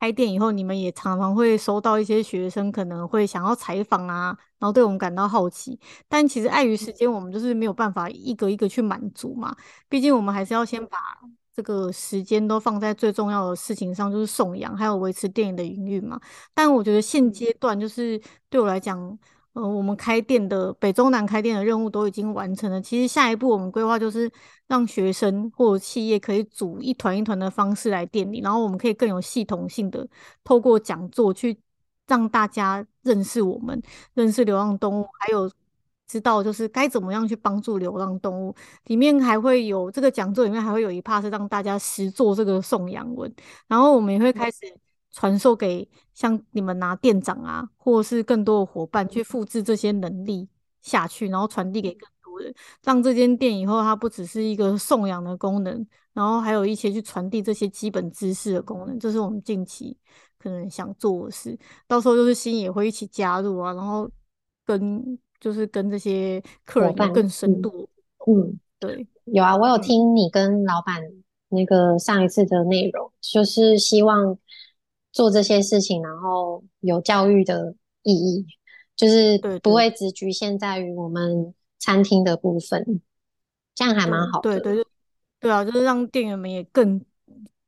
[0.00, 5.78] 开店以后，你们也常常会收到一些学生可能会想要采访啊，然后对我们感到好奇，
[6.08, 9.56] 但其实碍于时间，我们就是没有办法一个一个去满足嘛。
[9.88, 10.98] 毕竟我们还是要先把。
[11.54, 16.20] 这个时间都放在最重要的事情上，就是送养，还有维持店里的营运嘛。
[16.52, 18.98] 但我觉得现阶段就是对我来讲，
[19.52, 22.80] 呃，我们开店的北中南开店的任务都已经完成了。
[22.80, 24.28] 其实下一步我们规划就是
[24.66, 30.06] 让学生或者企业可以组一团一团的方式来店里，然后我们可以更有系统性的
[30.42, 31.56] 透过讲座去
[32.08, 33.80] 让大家认识我们，
[34.14, 35.50] 认识流浪动物，还有。
[36.06, 43.34] 知道就是该怎么样去帮助流浪动物，里面还会有这个讲座，里面还会有一 part 是让大家实做这个送养文，
[43.66, 44.58] 然后我们也会开始
[45.12, 50.46] 传授给像你们拿店长啊，或者是更多的伙伴去复制这些能力
[50.82, 59.96] 下去，然后传递给更多人，让这间店以后它不只是一个送养的功能，然后还有一些去传递这些基本知识的功能，这是我们近期
[60.38, 61.58] 可能想做的事。
[61.88, 64.10] 到时候就是新也会一起加入啊，然后
[64.66, 65.18] 跟。
[65.44, 67.86] 就是跟这些客人有更深度，
[68.26, 71.02] 嗯，对，有啊，我有听你跟老板
[71.50, 74.38] 那个上一次的内容，嗯，就是希望
[75.12, 77.74] 做这些事情，然后有教育的
[78.04, 78.46] 意义，
[78.96, 83.02] 就是不会只局限在于我们餐厅的部分，
[83.74, 84.58] 这样还蛮好的。
[84.58, 84.86] 对对对，
[85.40, 86.98] 对啊，就是让店员们也更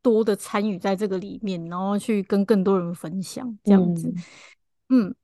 [0.01, 4.09] 多的参与在这个里面，然后去跟更多人分享这样子，
[4.89, 5.09] 嗯。
[5.09, 5.15] 嗯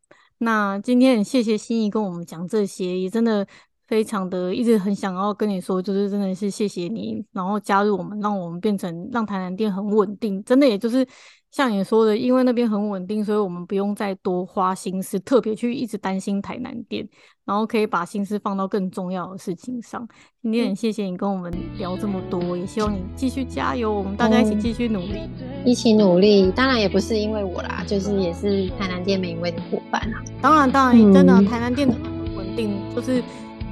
[0.43, 3.47] 那今天很谢谢心怡跟我们讲这些，也真的
[3.93, 11.07] 非常的一直很想要跟你说，就是真的是谢谢你，然后加入我们，让我们变成让台南店很稳定，真的也就是
[11.51, 17.07] 像你说的，因为那边很稳定，所以我们不用再多花心思，特别去一直担心台南店，
[17.45, 20.09] 然后可以把心思放到更重要的事情上。
[20.40, 26.51] 今天很谢谢你跟我们聊这么多，也希望你继续加油，我们大家一起继续努力，嗯，一起努力。
[26.53, 30.24] 当然也不是因为我啦，就是也是台南店每一位的伙伴啊。
[30.40, 33.22] 当然，当然，嗯、真的台南店的很稳定，就是。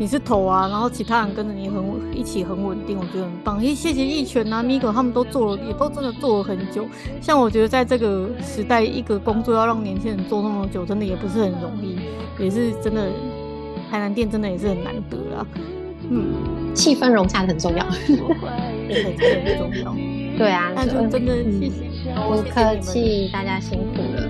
[0.01, 1.85] 你是头啊，然后其他人跟着你很
[2.17, 3.63] 一起很稳定，我觉得很棒。
[3.63, 6.87] 因为谢谢一拳啊，Miko，他们都做了，也都真的做了很久。
[7.21, 11.99] 像我觉得在这个时代，一个工作要让年轻人做那么久，真的也不是很容易，
[12.43, 13.11] 也是真的。
[13.91, 15.47] 台南店真的也是很难得啊。
[16.09, 16.33] 嗯，
[16.75, 17.85] 气氛融洽很重要，
[18.89, 19.13] 也很
[19.45, 19.95] 很重要。
[20.39, 24.23] 对啊，那就真的谢谢，不客气，大家辛苦了。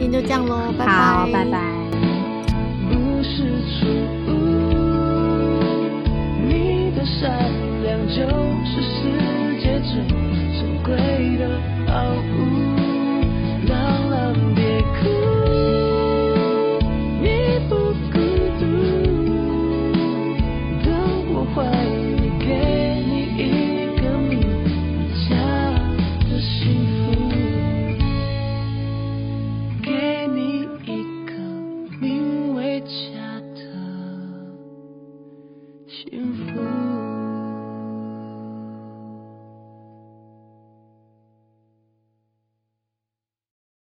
[0.00, 1.50] 今天就这样喽，拜拜，拜，拜
[3.36, 3.86] 是错。
[4.26, 4.30] 误
[6.48, 7.20] 你的善
[7.82, 8.16] 良就
[8.66, 8.98] 是世
[9.60, 9.90] 界最
[10.58, 10.88] 珍贵
[11.38, 11.42] 的
[11.86, 12.38] 宝物。
[13.68, 13.70] 朗
[14.10, 15.29] 朗别哭。